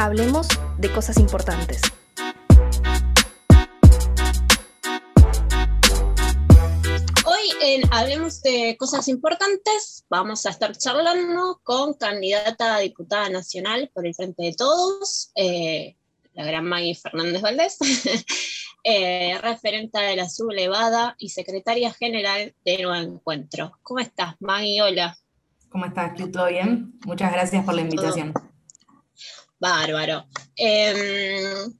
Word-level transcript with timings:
Hablemos 0.00 0.48
de 0.78 0.90
cosas 0.90 1.18
importantes. 1.18 1.82
Hoy 7.26 7.50
en 7.60 7.82
Hablemos 7.92 8.40
de 8.40 8.78
cosas 8.78 9.08
importantes 9.08 10.06
vamos 10.08 10.46
a 10.46 10.50
estar 10.50 10.74
charlando 10.74 11.60
con 11.62 11.92
candidata 11.92 12.76
a 12.76 12.78
diputada 12.78 13.28
nacional 13.28 13.90
por 13.92 14.06
el 14.06 14.14
Frente 14.14 14.42
de 14.42 14.54
Todos, 14.54 15.32
eh, 15.34 15.96
la 16.32 16.46
gran 16.46 16.64
Maggie 16.64 16.94
Fernández 16.94 17.42
Valdés, 17.42 17.76
eh, 18.84 19.36
referente 19.42 20.00
de 20.00 20.16
la 20.16 20.30
sublevada 20.30 21.14
y 21.18 21.28
secretaria 21.28 21.92
general 21.92 22.54
de 22.64 22.82
Nuevo 22.84 23.16
Encuentro. 23.16 23.72
¿Cómo 23.82 24.00
estás, 24.00 24.36
Maggie? 24.40 24.80
Hola. 24.80 25.18
¿Cómo 25.68 25.84
estás, 25.84 26.14
¿Todo 26.32 26.46
bien? 26.46 26.98
Muchas 27.04 27.30
gracias 27.30 27.66
por 27.66 27.74
la 27.74 27.82
invitación. 27.82 28.32
Bárbaro. 29.60 30.26
Em, 30.56 31.72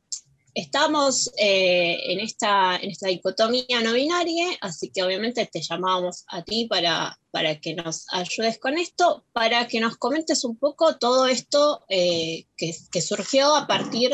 estamos 0.54 1.30
eh, 1.38 1.96
en, 2.12 2.20
esta, 2.20 2.76
en 2.76 2.90
esta 2.90 3.08
dicotomía 3.08 3.80
no 3.82 3.94
binaria, 3.94 4.46
así 4.60 4.90
que 4.90 5.02
obviamente 5.02 5.46
te 5.46 5.62
llamábamos 5.62 6.24
a 6.28 6.44
ti 6.44 6.66
para, 6.66 7.18
para 7.30 7.58
que 7.58 7.74
nos 7.74 8.06
ayudes 8.12 8.58
con 8.58 8.76
esto, 8.78 9.24
para 9.32 9.66
que 9.66 9.80
nos 9.80 9.96
comentes 9.96 10.44
un 10.44 10.56
poco 10.58 10.98
todo 10.98 11.26
esto 11.26 11.84
eh, 11.88 12.46
que, 12.56 12.72
surgió 13.00 13.56
a 13.56 13.66
partir 13.66 14.12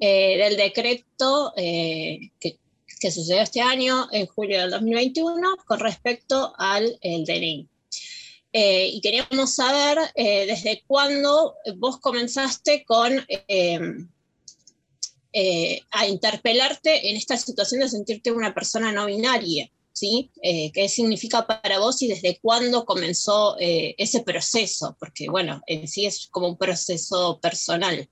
eh, 0.00 0.38
del 0.38 0.56
decreto 0.56 1.52
que, 1.56 2.30
que, 2.40 3.10
sucedió 3.12 3.42
este 3.42 3.60
año, 3.60 4.08
en 4.10 4.26
julio 4.26 4.60
del 4.60 4.70
2021, 4.72 5.56
con 5.66 5.78
respecto 5.78 6.52
al 6.58 6.98
el 7.00 7.24
DNI. 7.24 7.68
Eh, 8.60 8.90
y 8.92 9.00
queríamos 9.00 9.54
saber 9.54 9.98
eh, 10.16 10.44
desde 10.46 10.82
cuándo 10.84 11.54
vos 11.76 12.00
comenzaste 12.00 12.84
con 12.84 13.24
em, 13.46 14.08
eh, 15.32 15.80
a 15.92 16.08
interpelarte 16.08 17.08
en 17.08 17.16
esta 17.16 17.36
situación 17.36 17.82
de 17.82 17.88
sentirte 17.88 18.32
una 18.32 18.52
persona 18.52 18.90
no 18.90 19.06
binaria, 19.06 19.70
¿sí? 19.92 20.32
¿Qué 20.42 20.88
significa 20.88 21.46
para 21.46 21.78
vos 21.78 22.02
y 22.02 22.08
desde 22.08 22.40
cuándo 22.42 22.84
comenzó 22.84 23.54
ese 23.60 24.22
proceso? 24.24 24.96
Porque, 24.98 25.28
bueno, 25.28 25.62
en 25.68 25.86
sí 25.86 26.06
es 26.06 26.26
como 26.26 26.48
un 26.48 26.56
proceso 26.56 27.38
personal. 27.40 28.08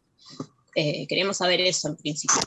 Queríamos 1.09 1.39
saber 1.39 1.61
eso 1.63 1.89
en 1.89 1.97
principio. 1.97 2.41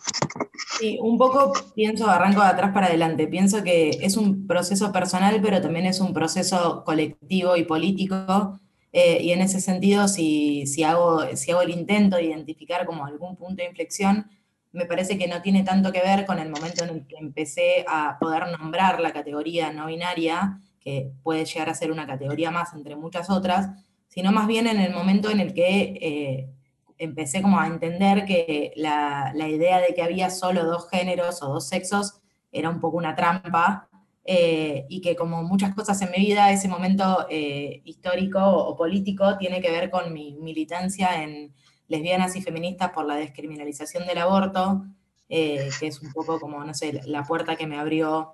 Sí, 0.80 0.98
un 1.02 1.18
poco 1.18 1.52
pienso, 1.76 2.10
arranco 2.10 2.42
de 2.42 2.48
atrás 2.48 2.72
para 2.74 2.88
adelante. 2.88 3.28
Pienso 3.28 3.64
que 3.64 3.90
es 4.02 4.16
un 4.16 4.48
proceso 4.48 4.92
personal, 4.92 5.40
pero 5.42 5.62
también 5.62 5.86
es 5.86 6.00
un 6.00 6.14
proceso 6.14 6.84
colectivo 6.86 7.58
y 7.58 7.64
político. 7.64 8.60
Eh, 8.92 9.20
y 9.22 9.32
en 9.32 9.42
ese 9.42 9.62
sentido, 9.62 10.08
si, 10.08 10.66
si, 10.68 10.84
hago, 10.84 11.36
si 11.36 11.52
hago 11.52 11.62
el 11.62 11.72
intento 11.72 12.16
de 12.16 12.26
identificar 12.26 12.86
como 12.86 13.06
algún 13.06 13.36
punto 13.36 13.62
de 13.62 13.70
inflexión, 13.70 14.30
me 14.72 14.86
parece 14.86 15.18
que 15.18 15.28
no 15.28 15.42
tiene 15.42 15.64
tanto 15.64 15.92
que 15.92 16.02
ver 16.02 16.26
con 16.26 16.40
el 16.40 16.50
momento 16.50 16.84
en 16.84 16.90
el 16.92 17.08
que 17.08 17.18
empecé 17.18 17.86
a 17.88 18.18
poder 18.20 18.46
nombrar 18.58 19.00
la 19.00 19.12
categoría 19.12 19.74
no 19.74 19.88
binaria, 19.88 20.60
que 20.80 21.12
puede 21.24 21.46
llegar 21.46 21.70
a 21.70 21.76
ser 21.76 21.92
una 21.92 22.08
categoría 22.08 22.52
más 22.52 22.74
entre 22.74 22.96
muchas 22.96 23.30
otras, 23.30 23.70
sino 24.08 24.32
más 24.32 24.48
bien 24.48 24.68
en 24.68 24.80
el 24.80 24.94
momento 24.94 25.30
en 25.30 25.40
el 25.40 25.54
que 25.54 25.98
eh, 26.02 26.50
empecé 27.00 27.42
como 27.42 27.60
a 27.60 27.68
entender 27.68 28.26
que 28.26 28.74
la, 28.76 29.34
idea 29.36 29.80
de 29.80 29.96
que 29.96 30.04
había 30.04 30.30
solo 30.30 30.66
dos 30.66 30.90
géneros 30.90 31.42
o 31.42 31.48
dos 31.48 31.68
sexos 31.68 32.22
era 32.52 32.70
un 32.70 32.80
poco 32.80 32.98
una 32.98 33.16
trampa 33.16 33.90
eh, 34.26 34.86
y 34.90 35.02
que 35.02 35.16
como 35.16 35.42
muchas 35.42 35.74
cosas 35.74 36.00
en 36.02 36.12
mi 36.12 36.18
vida, 36.18 36.52
ese 36.52 36.68
momento 36.68 37.26
eh, 37.30 37.82
histórico 37.86 38.40
o 38.40 38.76
político 38.76 39.38
tiene 39.38 39.62
que 39.62 39.72
ver 39.72 39.90
con 39.90 40.14
mi 40.14 40.36
militancia 40.36 41.24
en 41.24 41.56
lesbianas 41.88 42.36
y 42.36 42.42
feministas 42.42 42.92
por 42.92 43.06
la 43.06 43.16
descriminalización 43.16 44.06
del 44.06 44.20
aborto, 44.20 44.84
eh, 45.30 45.70
que 45.80 45.88
es 45.88 46.02
un 46.02 46.12
poco 46.12 46.40
como, 46.40 46.64
no 46.64 46.74
sé, 46.74 47.02
la 47.06 47.24
puerta 47.24 47.56
que 47.56 47.66
me 47.66 47.80
abrió 47.80 48.34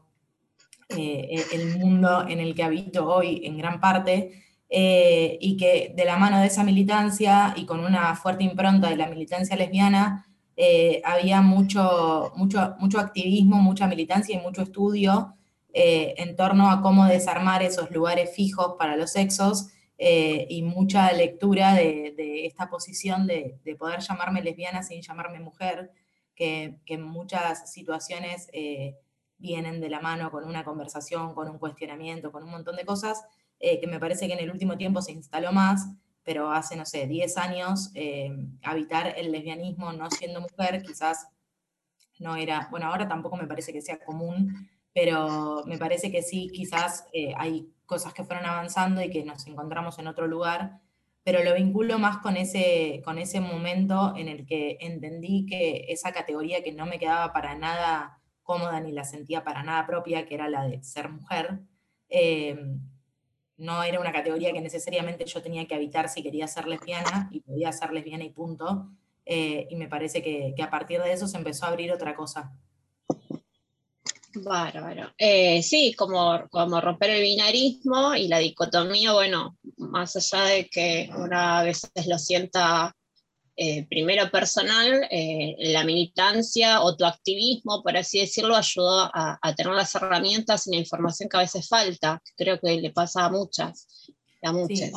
el 0.89 1.79
mundo 1.79 2.27
en 2.27 2.39
el 2.39 2.53
que 2.53 2.63
habito 2.63 3.07
hoy 3.07 3.41
en 3.43 3.57
gran 3.57 3.79
parte. 3.79 4.43
Eh, 4.77 5.37
y 5.39 5.55
que 5.55 5.93
de 5.95 6.03
la 6.03 6.17
mano 6.17 6.41
de 6.41 6.47
esa 6.47 6.65
militancia 6.65 7.53
y 7.55 7.65
con 7.65 7.79
una 7.79 8.13
fuerte 8.13 8.43
impronta 8.43 8.89
de 8.89 8.97
la 8.97 9.07
militancia 9.07 9.55
lesbiana, 9.55 10.25
eh, 10.57 11.01
había 11.05 11.41
mucho, 11.41 12.33
mucho, 12.35 12.75
mucho 12.77 12.99
activismo, 12.99 13.55
mucha 13.61 13.87
militancia 13.87 14.35
y 14.35 14.41
mucho 14.41 14.63
estudio 14.63 15.33
eh, 15.71 16.15
en 16.17 16.35
torno 16.35 16.69
a 16.69 16.81
cómo 16.81 17.05
desarmar 17.05 17.63
esos 17.63 17.89
lugares 17.89 18.35
fijos 18.35 18.75
para 18.77 18.97
los 18.97 19.11
sexos 19.11 19.69
y 19.97 20.61
mucha 20.63 21.09
lectura 21.13 21.73
de, 21.73 22.45
esta 22.45 22.69
posición 22.69 23.27
de, 23.27 23.57
de, 23.63 23.75
poder 23.77 24.01
llamarme 24.01 24.41
lesbiana 24.41 24.83
sin 24.83 25.01
llamarme 25.01 25.39
mujer, 25.39 25.93
que, 26.35 26.81
que 26.85 26.95
en 26.95 27.03
muchas 27.03 27.71
situaciones 27.71 28.49
vienen 29.37 29.79
de 29.79 29.89
la 29.89 30.01
mano 30.01 30.31
con 30.31 30.43
una 30.43 30.65
conversación, 30.65 31.33
con 31.33 31.47
un 31.49 31.59
cuestionamiento, 31.59 32.33
con 32.33 32.43
un 32.43 32.51
montón 32.51 32.75
de 32.75 32.83
cosas 32.83 33.23
eh, 33.67 33.79
que 33.79 33.87
me 33.87 33.99
parece 33.99 34.27
que 34.27 34.33
en 34.33 34.39
el 34.39 34.51
último 34.51 34.77
tiempo 34.77 35.01
se 35.01 35.11
instaló 35.11 35.51
más, 35.51 35.89
pero 36.23 36.51
hace, 36.51 36.75
no 36.75 36.85
sé, 36.85 37.07
10 37.07 37.35
años, 37.37 37.89
eh, 37.95 38.31
habitar 38.61 39.15
el 39.17 39.31
lesbianismo 39.31 39.91
no 39.91 40.11
siendo 40.11 40.39
mujer 40.39 40.83
quizás 40.83 41.29
no 42.19 42.35
era, 42.35 42.67
bueno, 42.69 42.85
ahora 42.85 43.07
tampoco 43.07 43.37
me 43.37 43.47
parece 43.47 43.73
que 43.73 43.81
sea 43.81 43.97
común, 43.97 44.69
pero 44.93 45.63
me 45.65 45.79
parece 45.79 46.11
que 46.11 46.21
sí, 46.21 46.51
quizás 46.53 47.07
eh, 47.11 47.33
hay 47.37 47.67
cosas 47.87 48.13
que 48.13 48.23
fueron 48.23 48.45
avanzando 48.45 49.01
y 49.01 49.09
que 49.09 49.25
nos 49.25 49.47
encontramos 49.47 49.97
en 49.97 50.09
otro 50.09 50.27
lugar, 50.27 50.79
pero 51.23 51.43
lo 51.43 51.55
vinculo 51.55 51.97
más 51.97 52.19
con 52.19 52.37
ese, 52.37 53.01
con 53.03 53.17
ese 53.17 53.39
momento 53.39 54.13
en 54.15 54.27
el 54.27 54.45
que 54.45 54.77
entendí 54.79 55.47
que 55.47 55.85
esa 55.89 56.11
categoría 56.11 56.61
que 56.61 56.71
no 56.71 56.85
me 56.85 56.99
quedaba 56.99 57.33
para 57.33 57.55
nada 57.55 58.21
cómoda 58.43 58.79
ni 58.79 58.91
la 58.91 59.05
sentía 59.05 59.43
para 59.43 59.63
nada 59.63 59.87
propia, 59.87 60.27
que 60.27 60.35
era 60.35 60.49
la 60.49 60.67
de 60.67 60.83
ser 60.83 61.09
mujer, 61.09 61.61
no 63.57 63.83
era 63.83 63.99
una 63.99 64.11
categoría 64.11 64.51
que 64.51 64.61
necesariamente 64.61 65.25
yo 65.25 65.41
tenía 65.41 65.65
que 65.67 65.75
habitar 65.75 66.09
si 66.09 66.21
quería 66.21 66.47
ser 66.47 66.67
lesbiana 66.67 67.29
y 67.31 67.39
podía 67.39 67.71
ser 67.71 67.91
lesbiana 67.91 68.23
y 68.23 68.29
punto. 68.29 68.89
Eh, 69.25 69.67
y 69.69 69.75
me 69.75 69.87
parece 69.87 70.21
que, 70.21 70.53
a 70.61 70.69
partir 70.69 71.01
de 71.01 71.11
eso 71.11 71.27
se 71.27 71.37
empezó 71.37 71.65
a 71.65 71.69
abrir 71.69 71.91
otra 71.91 72.15
cosa. 72.15 72.53
Bárbaro. 74.35 75.13
Eh, 75.17 75.63
sí, 75.63 75.93
como, 75.97 76.47
como 76.49 76.81
romper 76.81 77.11
el 77.11 77.21
binarismo 77.21 78.15
y 78.15 78.27
la 78.27 78.39
dicotomía, 78.39 79.13
bueno, 79.13 79.57
más 79.77 80.15
allá 80.17 80.43
de 80.45 80.67
que 80.67 81.09
una 81.15 81.59
a 81.59 81.63
veces 81.63 81.89
lo 82.07 82.19
sienta 82.19 82.93
eh, 83.57 83.85
primero 83.87 84.29
personal, 84.29 85.07
eh, 85.09 85.55
la 85.59 85.85
militancia 85.85 86.81
o 86.81 86.97
tu 86.97 87.05
activismo, 87.05 87.81
por 87.83 87.95
así 87.95 88.19
decirlo, 88.19 88.55
ayudó 88.55 89.09
a, 89.13 89.39
tener 89.55 89.73
las 89.73 89.95
herramientas 89.95 90.67
y 90.67 90.71
la 90.71 90.77
información 90.77 91.29
que 91.29 91.37
a 91.37 91.41
veces 91.41 91.67
falta. 91.67 92.21
Creo 92.35 92.59
que 92.59 92.75
le 92.75 92.91
pasa 92.91 93.25
a 93.25 93.29
muchas. 93.29 94.11
A 94.43 94.51
muchas. 94.51 94.91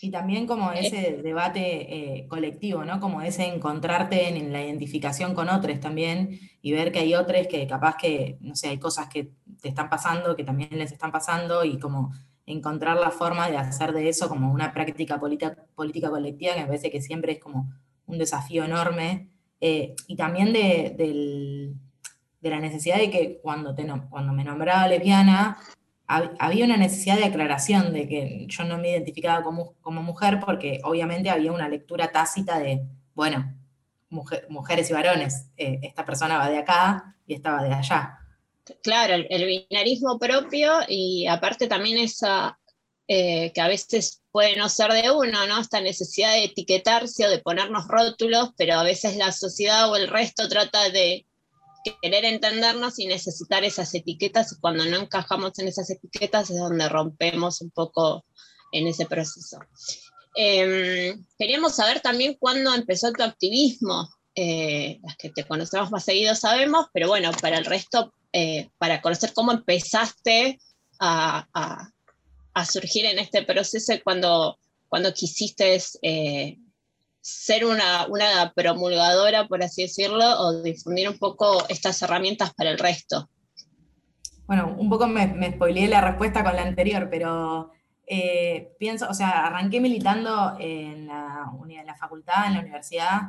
y 0.00 0.10
también 0.10 0.46
como 0.46 0.72
eh, 0.72 0.86
ese 0.86 1.20
debate 1.22 2.26
colectivo, 2.28 2.84
¿no? 2.84 3.00
Como 3.00 3.20
ese 3.20 3.44
encontrarte 3.44 4.28
en, 4.28 4.52
la 4.52 4.64
identificación 4.64 5.34
con 5.34 5.48
otros 5.48 5.80
también 5.80 6.38
y 6.62 6.72
ver 6.72 6.92
que 6.92 7.00
hay 7.00 7.14
otros 7.14 7.48
que 7.48 7.66
capaz 7.66 7.96
que, 7.96 8.38
no 8.40 8.54
sé, 8.54 8.68
hay 8.68 8.78
cosas 8.78 9.08
que 9.08 9.32
te 9.60 9.68
están 9.68 9.90
pasando, 9.90 10.36
que 10.36 10.44
también 10.44 10.70
les 10.78 10.92
están 10.92 11.10
pasando 11.10 11.64
y 11.64 11.78
como 11.78 12.12
encontrar 12.46 12.98
la 12.98 13.10
forma 13.10 13.50
de 13.50 13.56
hacer 13.56 13.92
de 13.92 14.08
eso 14.08 14.28
como 14.28 14.52
una 14.52 14.72
práctica 14.72 15.18
política, 15.18 15.56
política 15.74 16.08
colectiva 16.08 16.54
que 16.54 16.60
me 16.60 16.66
parece 16.66 16.90
que 16.90 17.02
siempre 17.02 17.32
es 17.32 17.40
como 17.40 17.68
un 18.06 18.18
desafío 18.18 18.64
enorme, 18.64 19.30
eh, 19.60 19.94
y 20.06 20.16
también 20.16 20.52
de, 20.52 21.74
la 22.40 22.60
necesidad 22.60 22.98
de 22.98 23.10
que 23.10 23.40
cuando, 23.42 23.74
te, 23.74 23.86
cuando 24.08 24.32
me 24.32 24.44
nombraba 24.44 24.86
lesbiana, 24.86 25.58
había 26.06 26.64
una 26.64 26.76
necesidad 26.76 27.16
de 27.16 27.24
aclaración 27.24 27.92
de 27.92 28.06
que 28.06 28.46
yo 28.48 28.64
no 28.64 28.78
me 28.78 28.90
identificaba 28.90 29.42
como, 29.42 29.74
como 29.80 30.02
mujer 30.02 30.38
porque 30.44 30.80
obviamente 30.84 31.30
había 31.30 31.50
una 31.50 31.68
lectura 31.68 32.12
tácita 32.12 32.60
de, 32.60 32.86
bueno, 33.14 33.52
mujeres 34.48 34.88
y 34.90 34.92
varones, 34.92 35.50
eh, 35.56 35.80
esta 35.82 36.04
persona 36.04 36.38
va 36.38 36.48
de 36.48 36.58
acá 36.58 37.16
y 37.26 37.34
esta 37.34 37.52
va 37.52 37.64
de 37.64 37.74
allá. 37.74 38.18
Claro, 38.82 39.14
el, 39.14 39.46
binarismo 39.46 40.18
propio 40.18 40.72
y 40.88 41.26
aparte 41.26 41.66
también 41.68 41.98
esa, 41.98 42.58
eh, 43.08 43.52
que 43.52 43.60
a 43.60 43.68
veces 43.68 44.22
puede 44.32 44.56
no 44.56 44.68
ser 44.68 44.92
de 44.92 45.10
uno, 45.10 45.46
¿no? 45.46 45.60
Esta 45.60 45.80
necesidad 45.80 46.32
de 46.32 46.44
etiquetarse 46.44 47.26
o 47.26 47.30
de 47.30 47.38
ponernos 47.38 47.86
rótulos, 47.86 48.50
pero 48.56 48.74
a 48.74 48.82
veces 48.82 49.16
la 49.16 49.32
sociedad 49.32 49.90
o 49.90 49.96
el 49.96 50.08
resto 50.08 50.48
trata 50.48 50.90
de 50.90 51.26
querer 52.02 52.24
entendernos 52.24 52.98
y 52.98 53.06
necesitar 53.06 53.64
esas 53.64 53.94
etiquetas, 53.94 54.52
y 54.52 54.60
cuando 54.60 54.84
no 54.86 54.96
encajamos 54.96 55.58
en 55.58 55.68
esas 55.68 55.88
etiquetas 55.90 56.50
es 56.50 56.58
donde 56.58 56.88
rompemos 56.88 57.60
un 57.60 57.70
poco 57.70 58.24
en 58.72 58.88
ese 58.88 59.06
proceso. 59.06 59.58
Em, 60.34 61.24
queríamos 61.38 61.76
saber 61.76 62.00
también 62.00 62.36
cuándo 62.38 62.74
empezó 62.74 63.12
tu 63.12 63.22
activismo. 63.22 64.08
Eh, 64.34 64.98
las 65.02 65.16
que 65.16 65.30
te 65.30 65.44
conocemos 65.44 65.90
más 65.90 66.04
seguido 66.04 66.34
sabemos, 66.34 66.86
pero 66.92 67.08
bueno, 67.08 67.30
para 67.40 67.56
el 67.56 67.64
resto, 67.64 68.12
eh, 68.32 68.68
para 68.76 69.00
conocer 69.00 69.32
cómo 69.32 69.52
empezaste 69.52 70.58
a, 70.98 71.48
a 71.54 71.90
surgir 72.64 73.04
en 73.04 73.18
este 73.18 73.42
proceso 73.42 73.92
cuando, 74.02 74.58
cuando 74.88 75.12
quisiste 75.12 75.78
eh, 76.02 76.58
ser 77.20 77.64
una, 77.64 78.06
una 78.06 78.52
promulgadora, 78.54 79.48
por 79.48 79.62
así 79.62 79.82
decirlo, 79.82 80.24
o 80.40 80.62
difundir 80.62 81.08
un 81.08 81.18
poco 81.18 81.66
estas 81.68 82.00
herramientas 82.02 82.54
para 82.54 82.70
el 82.70 82.78
resto. 82.78 83.28
Bueno, 84.46 84.76
un 84.78 84.88
poco 84.88 85.08
me, 85.08 85.26
me 85.26 85.52
spoileé 85.52 85.88
la 85.88 86.00
respuesta 86.00 86.44
con 86.44 86.54
la 86.54 86.62
anterior, 86.62 87.08
pero 87.10 87.72
eh, 88.06 88.72
pienso, 88.78 89.08
o 89.10 89.14
sea, 89.14 89.46
arranqué 89.46 89.80
militando 89.80 90.56
en 90.60 91.08
la, 91.08 91.50
en 91.68 91.86
la 91.86 91.96
facultad, 91.96 92.46
en 92.46 92.54
la 92.54 92.60
universidad, 92.60 93.20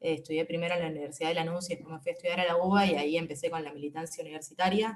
eh, 0.00 0.14
estudié 0.14 0.44
primero 0.44 0.74
en 0.74 0.80
la 0.82 0.88
Universidad 0.88 1.28
de 1.28 1.36
Lanús 1.36 1.70
y 1.70 1.76
después 1.76 1.94
me 1.94 2.00
fui 2.00 2.10
a 2.10 2.14
estudiar 2.14 2.40
a 2.40 2.44
la 2.44 2.56
UBA 2.56 2.86
y 2.86 2.94
ahí 2.96 3.16
empecé 3.16 3.50
con 3.50 3.62
la 3.62 3.72
militancia 3.72 4.22
universitaria. 4.22 4.92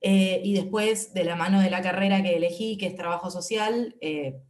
Eh, 0.00 0.40
y 0.44 0.54
después, 0.54 1.12
de 1.12 1.24
la 1.24 1.36
mano 1.36 1.60
de 1.60 1.70
la 1.70 1.82
carrera 1.82 2.22
que 2.22 2.36
elegí, 2.36 2.78
que 2.78 2.86
es 2.86 2.96
trabajo 2.96 3.30
social, 3.30 3.96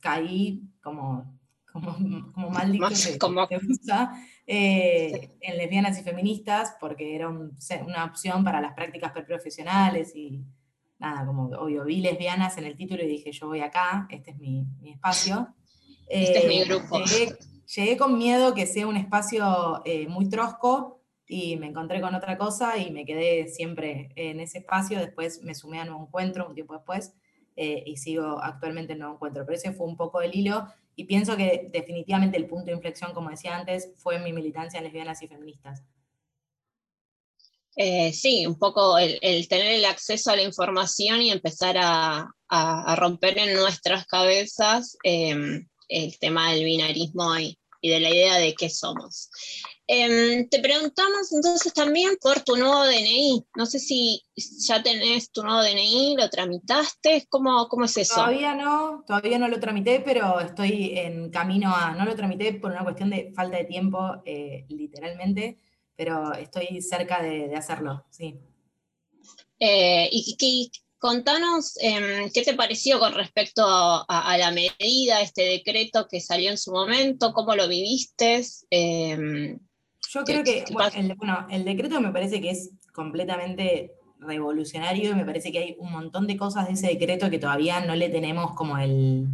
caí 0.00 0.62
como, 0.80 1.38
como, 1.72 1.96
como 2.32 2.50
mal 2.50 2.70
dicho 2.72 3.18
como... 3.18 3.48
en 4.46 5.56
lesbianas 5.56 5.98
y 5.98 6.02
feministas, 6.02 6.76
porque 6.80 7.14
era 7.14 7.28
una 7.28 8.04
opción 8.04 8.44
para 8.44 8.60
las 8.60 8.74
prácticas 8.74 9.12
preprofesionales 9.12 10.14
y 10.14 10.44
nada, 11.00 11.26
como 11.26 11.46
obvio, 11.58 11.84
vi 11.84 12.00
lesbianas 12.00 12.56
en 12.58 12.64
el 12.64 12.76
título 12.76 13.02
y 13.02 13.08
dije, 13.08 13.32
yo 13.32 13.48
voy 13.48 13.60
acá, 13.60 14.06
este 14.10 14.32
es 14.32 14.38
mi, 14.38 14.66
espacio. 14.84 15.54
Este 16.06 16.40
es 16.40 16.46
mi 16.46 16.60
eh, 16.60 16.64
grupo. 16.66 17.00
Llegué, 17.74 17.96
con 17.96 18.18
miedo 18.18 18.54
que 18.54 18.66
sea 18.66 18.86
un 18.86 18.96
espacio 18.96 19.80
eh, 19.84 20.06
muy 20.08 20.28
trosco 20.28 20.99
y 21.32 21.56
me 21.56 21.68
encontré 21.68 22.00
con 22.00 22.12
otra 22.16 22.36
cosa 22.36 22.76
y 22.76 22.90
me 22.90 23.06
quedé 23.06 23.46
siempre 23.46 24.10
en 24.16 24.40
ese 24.40 24.58
espacio. 24.58 24.98
Después 24.98 25.42
me 25.44 25.54
sumé 25.54 25.78
a 25.78 25.84
Nuevo 25.84 26.02
Encuentro 26.02 26.48
un 26.48 26.56
tiempo 26.56 26.74
después 26.74 27.12
eh, 27.54 27.84
y 27.86 27.98
sigo 27.98 28.42
actualmente 28.42 28.94
en 28.94 28.98
Nuevo 28.98 29.14
Encuentro. 29.14 29.46
Pero 29.46 29.56
ese 29.56 29.72
fue 29.72 29.86
un 29.86 29.96
poco 29.96 30.20
el 30.22 30.34
hilo 30.34 30.66
y 30.96 31.04
pienso 31.04 31.36
que 31.36 31.68
definitivamente 31.72 32.36
el 32.36 32.48
punto 32.48 32.66
de 32.66 32.72
inflexión, 32.72 33.14
como 33.14 33.30
decía 33.30 33.56
antes, 33.56 33.92
fue 33.96 34.18
mi 34.18 34.32
militancia 34.32 34.78
en 34.78 34.84
lesbianas 34.84 35.22
y 35.22 35.28
feministas. 35.28 35.84
Eh, 37.76 38.12
sí, 38.12 38.44
un 38.44 38.58
poco 38.58 38.98
el, 38.98 39.20
tener 39.48 39.74
el 39.74 39.84
acceso 39.84 40.32
a 40.32 40.36
la 40.36 40.42
información 40.42 41.22
y 41.22 41.30
empezar 41.30 41.76
a, 41.78 42.34
romper 42.96 43.38
en 43.38 43.54
nuestras 43.54 44.04
cabezas 44.06 44.96
em, 45.04 45.68
el 45.88 46.18
tema 46.18 46.50
del 46.50 46.64
binarismo 46.64 47.38
y, 47.38 47.59
de 47.88 48.00
la 48.00 48.10
idea 48.10 48.36
de 48.36 48.54
qué 48.54 48.68
somos. 48.68 49.30
Em, 49.86 50.48
te 50.48 50.60
preguntamos 50.60 51.32
entonces 51.32 51.72
también 51.72 52.16
por 52.20 52.40
tu 52.40 52.56
nuevo 52.56 52.84
DNI. 52.84 53.46
No 53.56 53.66
sé 53.66 53.78
si 53.78 54.22
ya 54.66 54.82
tenés 54.82 55.32
tu 55.32 55.42
nuevo 55.42 55.62
DNI, 55.62 56.16
lo 56.16 56.28
tramitaste, 56.28 57.26
¿cómo, 57.28 57.68
cómo 57.68 57.86
es 57.86 57.96
eso? 57.96 58.16
Todavía 58.16 58.54
no, 58.54 59.04
todavía 59.06 59.38
no 59.38 59.48
lo 59.48 59.58
tramité, 59.58 60.00
pero 60.00 60.40
estoy 60.40 60.98
en 60.98 61.30
camino 61.30 61.74
a, 61.74 61.92
no 61.92 62.04
lo 62.04 62.14
tramité 62.14 62.52
por 62.52 62.70
una 62.70 62.84
cuestión 62.84 63.10
de 63.10 63.32
falta 63.34 63.56
de 63.56 63.64
tiempo, 63.64 64.22
eh, 64.24 64.66
literalmente 64.68 65.58
pero 66.00 66.32
estoy 66.32 66.80
cerca 66.80 67.20
de, 67.20 67.54
hacerlo, 67.54 68.06
sí. 68.08 68.34
Eh, 69.58 70.08
y, 70.10 70.72
contanos 71.00 71.76
em, 71.80 72.30
qué 72.32 72.42
te 72.42 72.54
pareció 72.54 73.00
con 73.00 73.14
respecto 73.14 73.64
a, 73.66 74.36
la 74.38 74.50
medida, 74.52 75.22
este 75.22 75.42
decreto 75.42 76.06
que 76.08 76.20
salió 76.20 76.50
en 76.50 76.58
su 76.58 76.72
momento, 76.72 77.32
cómo 77.32 77.56
lo 77.56 77.66
viviste. 77.66 78.44
Em, 78.68 79.58
Yo 80.10 80.24
creo 80.24 80.44
que, 80.44 80.64
bueno 81.16 81.46
el, 81.50 81.64
decreto 81.64 82.00
me 82.00 82.12
parece 82.12 82.40
que 82.40 82.50
es 82.50 82.70
completamente 82.92 83.94
revolucionario 84.18 85.12
y 85.12 85.14
me 85.14 85.24
parece 85.24 85.50
que 85.50 85.58
hay 85.58 85.76
un 85.78 85.90
montón 85.90 86.26
de 86.26 86.36
cosas 86.36 86.66
de 86.66 86.74
ese 86.74 86.88
decreto 86.88 87.30
que 87.30 87.38
todavía 87.38 87.80
no 87.80 87.96
le 87.96 88.10
tenemos 88.10 88.52
como 88.54 88.76
el, 88.76 89.26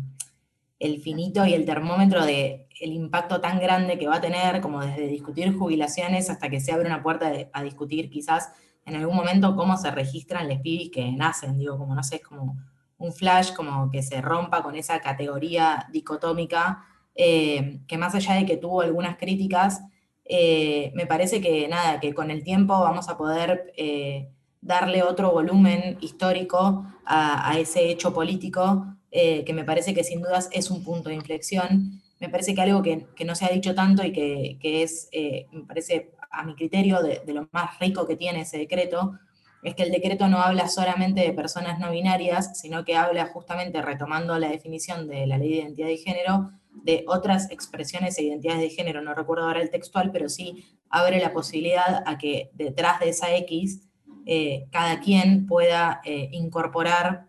el 0.79 1.01
finito 1.01 1.45
y 1.45 1.55
el 1.55 1.65
termómetro 1.65 2.25
de 2.25 2.69
el 2.81 2.93
impacto 2.93 3.41
tan 3.41 3.59
grande 3.59 3.99
que 3.99 4.07
va 4.07 4.17
a 4.17 4.21
tener, 4.21 4.61
como 4.61 4.85
desde 4.85 5.09
discutir 5.09 5.53
jubilaciones 5.57 6.31
hasta 6.31 6.49
que 6.49 6.61
se 6.61 6.71
abre 6.71 6.87
una 6.87 7.03
puerta 7.03 7.33
a 7.53 7.63
discutir 7.65 8.09
quizás 8.09 8.53
en 8.87 8.95
algún 8.95 9.17
momento 9.17 9.55
cómo 9.57 9.77
se 9.77 9.91
registran 9.91 10.49
los 10.49 10.61
pibis 10.61 10.91
que 10.91 11.11
nacen, 11.11 11.59
digo, 11.59 11.77
como 11.77 11.95
no 11.95 12.03
sé, 12.03 12.17
es 12.17 12.23
como 12.23 12.57
un 12.99 13.13
flash, 13.13 13.53
como 13.53 13.91
que 13.91 14.03
se 14.03 14.23
rompa 14.23 14.63
con 14.63 14.77
esa 14.77 15.01
categoría 15.01 15.87
dicotómica, 15.93 16.85
eh, 17.15 17.81
que 17.89 17.99
más 17.99 18.15
allá 18.15 18.35
de 18.35 18.47
que 18.47 18.57
tuvo 18.57 18.81
algunas 18.81 19.17
críticas, 19.17 19.83
eh, 20.25 20.93
me 20.95 21.07
parece 21.07 21.41
que 21.41 21.69
nada, 21.69 22.01
que 22.01 22.15
con 22.15 22.31
el 22.31 22.45
tiempo 22.45 22.79
vamos 22.81 23.09
a 23.09 23.17
poder 23.19 23.73
eh, 23.77 24.31
darle 24.61 25.03
otro 25.03 25.33
volumen 25.33 25.99
histórico 26.01 26.87
a, 27.05 27.59
ese 27.59 27.91
hecho 27.91 28.13
político 28.13 28.87
que 29.11 29.53
me 29.55 29.65
parece 29.65 29.95
que 29.95 30.05
sin 30.05 30.21
dudas 30.21 30.51
es 30.53 30.71
un 30.71 30.85
punto 30.85 31.09
de 31.09 31.15
inflexión. 31.15 32.03
Me 32.19 32.29
parece 32.29 32.55
que 32.55 32.61
algo 32.63 32.83
que, 32.83 33.07
no 33.25 33.35
se 33.35 33.45
ha 33.47 33.49
dicho 33.49 33.75
tanto 33.75 34.05
y 34.05 34.13
que, 34.13 34.83
es, 34.83 35.09
eh, 35.13 35.47
me 35.53 35.63
parece 35.63 36.13
a 36.31 36.45
mi 36.45 36.55
criterio, 36.55 37.03
de, 37.03 37.23
lo 37.33 37.49
más 37.53 37.79
rico 37.79 38.07
que 38.07 38.17
tiene 38.17 38.43
ese 38.43 38.59
decreto, 38.59 39.19
es 39.63 39.75
que 39.75 39.83
el 39.83 39.91
decreto 39.91 40.29
no 40.29 40.39
habla 40.39 40.69
solamente 40.69 41.21
de 41.23 41.33
personas 41.33 41.79
no 41.79 41.91
binarias, 41.91 42.59
sino 42.59 42.85
que 42.85 42.97
habla 42.97 43.27
justamente, 43.27 43.83
retomando 43.83 44.39
la 44.39 44.49
definición 44.49 45.09
de 45.09 45.27
la 45.27 45.39
ley 45.39 45.51
de 45.51 45.57
identidad 45.57 45.89
de 45.89 45.97
género, 45.97 46.51
de 46.71 47.05
otras 47.09 47.51
expresiones 47.51 48.19
e 48.19 48.25
identidades 48.25 48.61
de 48.61 48.71
género. 48.71 49.03
No 49.03 49.15
recuerdo 49.15 49.45
ahora 49.45 49.63
el 49.63 49.71
textual, 49.71 50.11
pero 50.13 50.29
sí 50.29 50.79
abre 50.91 51.21
la 51.21 51.33
posibilidad 51.33 52.03
a 52.07 52.19
que 52.19 52.51
detrás 52.55 53.01
de 53.01 53.09
esa 53.09 53.35
X 53.37 53.89
eh, 54.27 54.67
cada 54.71 55.01
quien 55.01 55.47
pueda 55.47 56.01
incorporar 56.05 57.29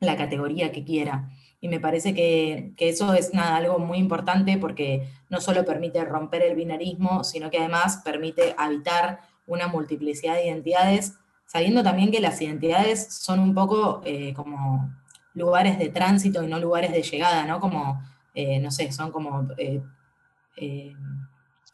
la 0.00 0.16
categoría 0.16 0.72
que 0.72 0.84
quiera. 0.84 1.30
Y 1.60 1.68
me 1.68 1.80
parece 1.80 2.14
que, 2.14 2.72
eso 2.78 3.14
es 3.14 3.34
nada, 3.34 3.56
algo 3.56 3.78
muy 3.78 3.98
importante 3.98 4.58
porque 4.58 5.08
no 5.28 5.40
solo 5.40 5.64
permite 5.64 6.04
romper 6.04 6.42
el 6.42 6.54
binarismo, 6.54 7.24
sino 7.24 7.50
que 7.50 7.58
además 7.58 8.00
permite 8.04 8.54
habitar 8.56 9.20
una 9.46 9.66
multiplicidad 9.66 10.34
de 10.34 10.46
identidades, 10.46 11.14
sabiendo 11.46 11.82
también 11.82 12.12
que 12.12 12.20
las 12.20 12.40
identidades 12.40 13.12
son 13.12 13.40
un 13.40 13.54
poco 13.54 14.02
eh, 14.04 14.34
como 14.34 14.88
lugares 15.34 15.78
de 15.78 15.88
tránsito 15.88 16.42
y 16.42 16.46
no 16.46 16.60
lugares 16.60 16.92
de 16.92 17.02
llegada, 17.02 17.44
¿no? 17.44 17.58
Como, 17.58 18.00
eh, 18.34 18.60
no 18.60 18.70
sé, 18.70 18.92
son 18.92 19.10
como... 19.10 19.48
Eh, 19.56 19.82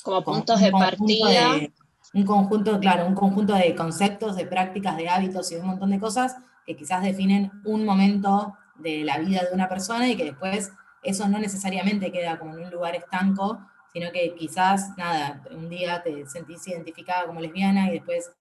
como 0.03 0.23
puntos 0.23 0.61
de 0.61 0.71
partida. 0.71 1.57
un 2.13 2.25
conjunto, 2.25 2.79
claro, 2.79 3.07
un 3.07 3.15
conjunto 3.15 3.55
de 3.55 3.75
conceptos, 3.75 4.37
de 4.37 4.47
prácticas, 4.47 4.97
de 4.97 5.09
hábitos 5.09 5.51
y 5.53 5.57
un 5.57 5.67
montón 5.67 5.91
de 5.91 5.99
cosas 5.99 6.37
que 6.67 6.77
quizás 6.77 7.03
definen 7.03 7.51
un 7.65 7.85
momento 7.85 8.55
de 8.77 9.05
la 9.05 9.19
vida 9.19 9.45
de 9.45 9.55
una 9.55 9.69
persona 9.69 10.09
y 10.09 10.17
que 10.17 10.25
después 10.25 10.73
eso 11.03 11.29
no 11.29 11.39
necesariamente 11.39 12.11
queda 12.11 12.39
como 12.39 12.57
en 12.57 12.65
un 12.65 12.71
lugar 12.71 12.97
estanco, 12.97 13.61
sino 13.93 14.11
que 14.11 14.35
quizás, 14.35 14.97
nada, 14.97 15.43
un 15.51 15.69
día 15.69 16.03
te 16.03 16.27
sentís 16.27 16.67
identificada 16.67 17.27
como 17.27 17.41
lesbiana 17.41 17.89
y 17.89 17.93
después 17.93 18.33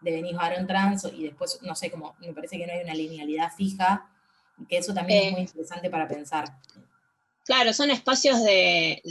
devenís 0.00 0.36
varón 0.36 0.66
trans 0.66 1.04
y 1.12 1.24
después, 1.24 1.58
no 1.62 1.74
sé, 1.74 1.90
como 1.90 2.14
me 2.20 2.32
parece 2.32 2.56
que 2.58 2.66
no 2.66 2.72
hay 2.72 2.82
una 2.82 2.94
linealidad 2.94 3.52
fija, 3.52 4.08
que 4.68 4.78
eso 4.78 4.94
también 4.94 5.26
es 5.26 5.32
muy 5.32 5.40
interesante 5.42 5.90
para 5.90 6.08
pensar. 6.08 6.44
Claro, 7.44 7.72
son 7.72 7.90
espacios 7.90 8.42
de, 8.44 9.02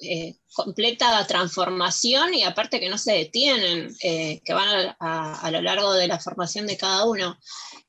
eh, 0.00 0.36
completa 0.52 1.24
transformación 1.26 2.34
y 2.34 2.42
aparte 2.42 2.80
que 2.80 2.88
no 2.88 2.98
se 2.98 3.12
detienen, 3.12 3.94
eh, 4.02 4.40
que 4.44 4.54
van 4.54 4.96
a, 4.98 5.50
lo 5.52 5.60
largo 5.62 5.92
de 5.92 6.08
la 6.08 6.18
formación 6.18 6.66
de 6.66 6.76
cada 6.76 7.04
uno. 7.04 7.38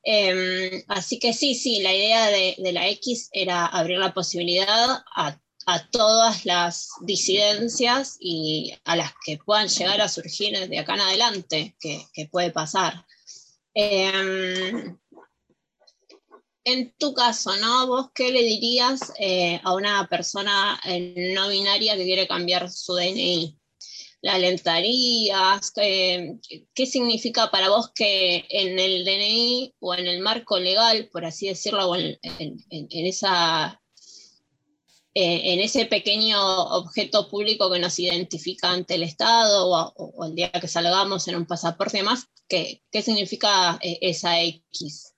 Em, 0.04 0.84
así 0.88 1.18
que 1.18 1.32
sí, 1.32 1.54
sí, 1.54 1.80
la 1.80 1.94
idea 1.94 2.26
de, 2.26 2.72
la 2.72 2.88
X 2.88 3.30
era 3.32 3.66
abrir 3.66 3.98
la 3.98 4.14
posibilidad 4.14 5.02
a, 5.16 5.38
todas 5.90 6.46
las 6.46 6.92
disidencias 7.02 8.16
y 8.18 8.74
a 8.84 8.96
las 8.96 9.12
que 9.22 9.36
puedan 9.36 9.68
llegar 9.68 10.00
a 10.00 10.08
surgir 10.08 10.66
de 10.66 10.78
acá 10.78 10.94
en 10.94 11.00
adelante, 11.00 11.76
que, 11.78 12.28
puede 12.30 12.50
pasar. 12.50 13.04
Em, 13.74 14.98
en 16.72 16.92
tu 16.98 17.14
caso, 17.14 17.56
¿no? 17.56 17.86
¿Vos 17.86 18.10
qué 18.14 18.30
le 18.30 18.42
dirías 18.42 19.12
eh, 19.18 19.60
a 19.64 19.74
una 19.74 20.06
persona 20.08 20.78
eh, 20.84 21.32
no 21.34 21.48
binaria 21.48 21.96
que 21.96 22.04
quiere 22.04 22.28
cambiar 22.28 22.70
su 22.70 22.94
DNI? 22.94 23.56
¿La 24.20 24.34
alentarías? 24.34 25.70
¿Qué, 25.70 26.38
significa 26.86 27.50
para 27.50 27.70
vos 27.70 27.90
que 27.94 28.44
en 28.50 28.78
el 28.78 29.04
DNI 29.04 29.74
o 29.80 29.94
en 29.94 30.08
el 30.08 30.20
marco 30.20 30.58
legal, 30.58 31.08
por 31.10 31.24
así 31.24 31.48
decirlo, 31.48 31.88
o 31.88 31.96
eh, 31.96 32.18
en 35.14 35.60
ese 35.60 35.86
pequeño 35.86 36.38
objeto 36.40 37.28
público 37.28 37.70
que 37.70 37.78
nos 37.78 37.98
identifica 37.98 38.70
ante 38.70 38.96
el 38.96 39.04
Estado 39.04 39.68
o, 39.70 40.24
el 40.24 40.34
día 40.34 40.50
que 40.52 40.68
salgamos 40.68 41.28
en 41.28 41.36
un 41.36 41.46
pasaporte 41.46 41.96
y 41.96 42.00
demás, 42.00 42.26
¿qué, 42.48 42.82
qué 42.90 43.02
significa 43.02 43.78
esa 43.80 44.42
X? 44.42 45.14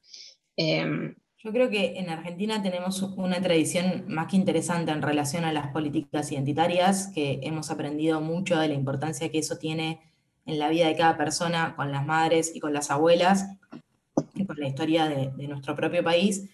Yo 1.42 1.52
creo 1.52 1.70
que 1.70 1.98
en 1.98 2.10
Argentina 2.10 2.62
tenemos 2.62 3.00
una 3.00 3.40
tradición 3.40 4.04
más 4.08 4.26
que 4.26 4.36
interesante 4.36 4.90
en 4.90 5.00
relación 5.00 5.46
a 5.46 5.54
las 5.54 5.68
políticas 5.68 6.30
identitarias, 6.32 7.10
que 7.14 7.40
hemos 7.42 7.70
aprendido 7.70 8.20
mucho 8.20 8.58
de 8.58 8.68
la 8.68 8.74
importancia 8.74 9.30
que 9.30 9.38
eso 9.38 9.56
tiene 9.56 10.02
en 10.44 10.58
la 10.58 10.68
vida 10.68 10.86
de 10.86 10.96
cada 10.96 11.16
persona, 11.16 11.74
con 11.76 11.92
las 11.92 12.04
madres 12.04 12.54
y 12.54 12.60
con 12.60 12.74
las 12.74 12.90
abuelas, 12.90 13.56
y 14.34 14.44
con 14.44 14.58
la 14.58 14.68
historia 14.68 15.08
de, 15.08 15.30
nuestro 15.48 15.74
propio 15.74 16.04
país, 16.04 16.50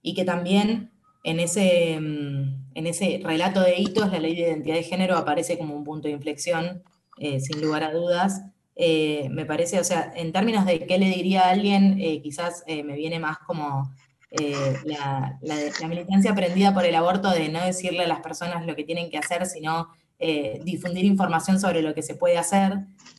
y 0.00 0.14
que 0.14 0.24
también 0.24 0.92
en 1.24 1.40
ese, 1.40 1.98
mm, 1.98 2.76
en 2.76 2.86
ese 2.86 3.20
relato 3.24 3.60
de 3.60 3.80
hitos, 3.80 4.12
la 4.12 4.20
ley 4.20 4.36
de 4.36 4.42
identidad 4.42 4.76
de 4.76 4.84
género 4.84 5.16
aparece 5.16 5.58
como 5.58 5.74
un 5.74 5.82
punto 5.82 6.06
de 6.06 6.14
inflexión, 6.14 6.84
eh, 7.18 7.40
sin 7.40 7.60
lugar 7.60 7.82
a 7.82 7.92
dudas. 7.92 8.42
Eh, 8.76 9.28
me 9.32 9.44
parece, 9.44 9.80
o 9.80 9.84
sea, 9.84 10.12
en 10.14 10.30
términos 10.30 10.66
de 10.66 10.86
qué 10.86 10.98
le 10.98 11.06
diría 11.06 11.48
a 11.48 11.50
alguien, 11.50 11.98
quizás 12.22 12.62
me 12.68 12.94
viene 12.94 13.18
más 13.18 13.38
como 13.38 13.90
la, 14.84 15.38
militancia 15.88 16.32
aprendida 16.32 16.72
por 16.72 16.84
el 16.84 16.94
aborto 16.94 17.30
de 17.30 17.48
no 17.48 17.64
decirle 17.64 18.04
a 18.04 18.08
las 18.08 18.20
personas 18.20 18.66
lo 18.66 18.76
que 18.76 18.84
tienen 18.84 19.10
que 19.10 19.18
hacer, 19.18 19.46
sino 19.46 19.88
difundir 20.62 21.04
información 21.04 21.58
sobre 21.58 21.80
lo 21.80 21.94
que 21.94 22.02
se 22.02 22.14
puede 22.14 22.36
hacer. 22.36 22.74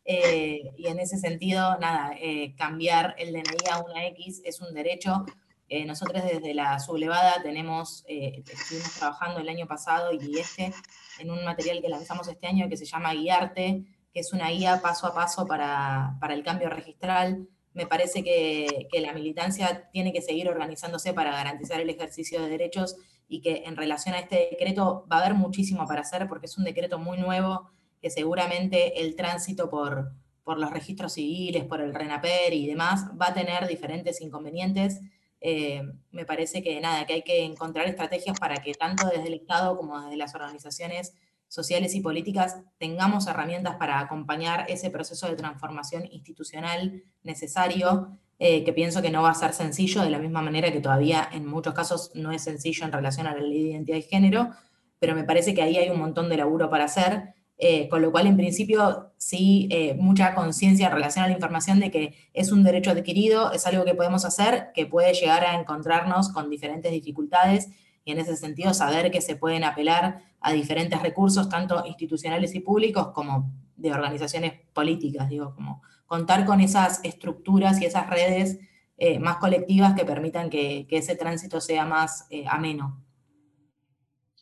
y 0.06 0.88
en 0.88 1.00
ese 1.00 1.18
sentido, 1.18 1.78
nada, 1.80 2.12
cambiar 2.58 3.16
el 3.18 3.34
DNI 3.34 3.70
a 3.72 3.80
una 3.80 4.06
X 4.08 4.42
es 4.46 4.62
un 4.62 4.74
derecho 4.74 5.26
eh, 5.74 5.86
nosotros 5.86 6.22
desde 6.26 6.54
la 6.54 6.78
sublevada 6.82 7.42
tenemos, 7.42 8.04
eh, 8.06 8.44
estuvimos 8.46 8.94
trabajando 8.94 9.40
el 9.40 9.48
año 9.48 9.68
pasado 9.68 10.12
y 10.12 10.38
este 10.38 10.74
en 11.18 11.32
un 11.32 11.46
material 11.46 11.82
que 11.82 11.88
lanzamos 11.88 12.28
este 12.28 12.46
año 12.46 12.68
que 12.68 12.76
se 12.76 12.84
llama 12.84 13.14
Guiarte, 13.14 13.86
que 14.14 14.20
es 14.20 14.34
una 14.34 14.50
guía 14.50 14.82
paso 14.82 15.08
a 15.08 15.16
paso 15.16 15.48
para, 15.48 16.20
el 16.30 16.44
cambio 16.44 16.70
registral. 16.70 17.48
Me 17.74 17.88
parece 17.88 18.24
que, 18.24 18.88
la 19.00 19.14
militancia 19.14 19.90
tiene 19.92 20.12
que 20.12 20.22
seguir 20.22 20.50
organizándose 20.50 21.14
para 21.14 21.32
garantizar 21.32 21.80
el 21.80 21.90
ejercicio 21.90 22.42
de 22.42 22.50
derechos 22.50 22.96
y 23.28 23.42
que 23.42 23.64
en 23.66 23.78
relación 23.78 24.14
a 24.16 24.20
este 24.20 24.50
decreto 24.52 25.06
va 25.12 25.18
a 25.18 25.20
haber 25.22 25.36
muchísimo 25.36 25.88
para 25.88 26.02
hacer 26.02 26.28
porque 26.28 26.48
es 26.48 26.58
un 26.58 26.66
decreto 26.66 27.00
muy 27.00 27.18
nuevo 27.18 27.70
que 28.02 28.10
seguramente 28.10 29.02
el 29.02 29.16
tránsito 29.16 29.70
por, 29.70 30.12
por 30.44 30.60
los 30.60 30.72
registros 30.72 31.14
civiles, 31.14 31.64
por 31.66 31.82
el 31.82 31.94
RENAPER 31.94 32.54
y 32.54 32.68
demás 32.68 33.06
va 33.20 33.28
a 33.28 33.34
tener 33.34 33.68
diferentes 33.68 34.22
inconvenientes. 34.22 35.00
Eh, 35.40 35.82
me 36.12 36.26
parece 36.26 36.62
que 36.62 36.80
nada, 36.82 37.06
que 37.06 37.14
hay 37.14 37.22
que 37.24 37.44
encontrar 37.44 37.88
estrategias 37.88 38.38
para 38.40 38.58
que 38.58 38.74
tanto 38.74 39.08
desde 39.08 39.28
el 39.28 39.36
Estado 39.36 39.78
como 39.78 40.02
desde 40.02 40.18
las 40.18 40.36
organizaciones 40.36 41.14
sociales 41.52 41.94
y 41.96 42.00
políticas 42.00 42.62
tengamos 42.78 43.28
herramientas 43.28 43.76
para 43.76 44.00
acompañar 44.00 44.66
ese 44.70 44.90
proceso 44.90 45.28
de 45.28 45.36
transformación 45.36 46.08
institucional 46.10 47.04
necesario, 47.24 48.18
eh, 48.40 48.64
que 48.64 48.72
pienso 48.72 49.02
que 49.02 49.12
no 49.12 49.22
va 49.22 49.32
a 49.32 49.34
ser 49.34 49.52
sencillo, 49.52 50.02
de 50.02 50.10
la 50.10 50.18
misma 50.18 50.42
manera 50.42 50.72
que 50.72 50.80
todavía 50.80 51.28
en 51.30 51.46
muchos 51.46 51.74
casos 51.74 52.12
no 52.16 52.32
es 52.32 52.42
sencillo 52.42 52.86
en 52.86 52.94
relación 52.94 53.28
a 53.28 53.36
la 53.36 53.42
ley 53.42 53.64
de 53.64 53.70
identidad 53.72 53.98
de 53.98 54.04
género, 54.04 54.50
pero 54.98 55.14
me 55.14 55.26
parece 55.26 55.54
que 55.54 55.62
ahí 55.62 55.76
hay 55.76 55.90
un 55.90 56.00
montón 56.00 56.30
de 56.30 56.38
laburo 56.38 56.70
para 56.70 56.86
hacer 56.86 57.34
eh, 57.64 57.90
con 57.90 58.02
lo 58.02 58.12
cual, 58.12 58.26
en 58.26 58.38
principio, 58.38 59.12
sí, 59.18 59.68
eh, 59.70 59.94
mucha 59.94 60.34
conciencia 60.34 60.88
en 60.88 60.94
relación 60.94 61.26
a 61.26 61.28
la 61.28 61.36
información 61.36 61.80
de 61.80 61.92
que 61.92 62.16
es 62.34 62.52
un 62.52 62.64
derecho 62.64 62.90
adquirido, 62.90 63.52
es 63.52 63.68
algo 63.68 63.86
que 63.86 63.94
podemos 63.94 64.26
hacer, 64.26 64.70
que 64.74 64.88
puede 64.88 65.14
llegar 65.14 65.46
a 65.46 65.60
encontrarnos 65.60 66.30
con 66.30 66.50
diferentes 66.50 66.92
dificultades 66.92 67.70
y 68.04 68.12
en 68.12 68.20
ese 68.20 68.36
sentido 68.36 68.74
saber 68.74 69.12
que 69.12 69.22
se 69.22 69.36
pueden 69.36 69.64
apelar 69.64 70.24
a 70.40 70.54
diferentes 70.54 71.02
recursos, 71.02 71.50
tanto 71.50 71.84
institucionales 71.86 72.56
y 72.56 72.60
públicos 72.60 73.10
como 73.14 73.54
de 73.76 73.92
organizaciones 73.92 74.54
políticas, 74.74 75.30
digo, 75.30 75.54
como 75.56 75.82
contar 76.06 76.46
con 76.46 76.62
esas 76.62 77.00
estructuras 77.04 77.82
y 77.82 77.86
esas 77.86 78.10
redes 78.10 78.60
eh, 78.98 79.20
más 79.20 79.38
colectivas 79.38 79.94
que 79.96 80.06
permitan 80.06 80.50
que, 80.50 80.86
que, 80.88 80.98
ese 80.98 81.16
tránsito 81.16 81.62
sea 81.62 81.86
más 81.86 82.28
ameno. 82.48 83.04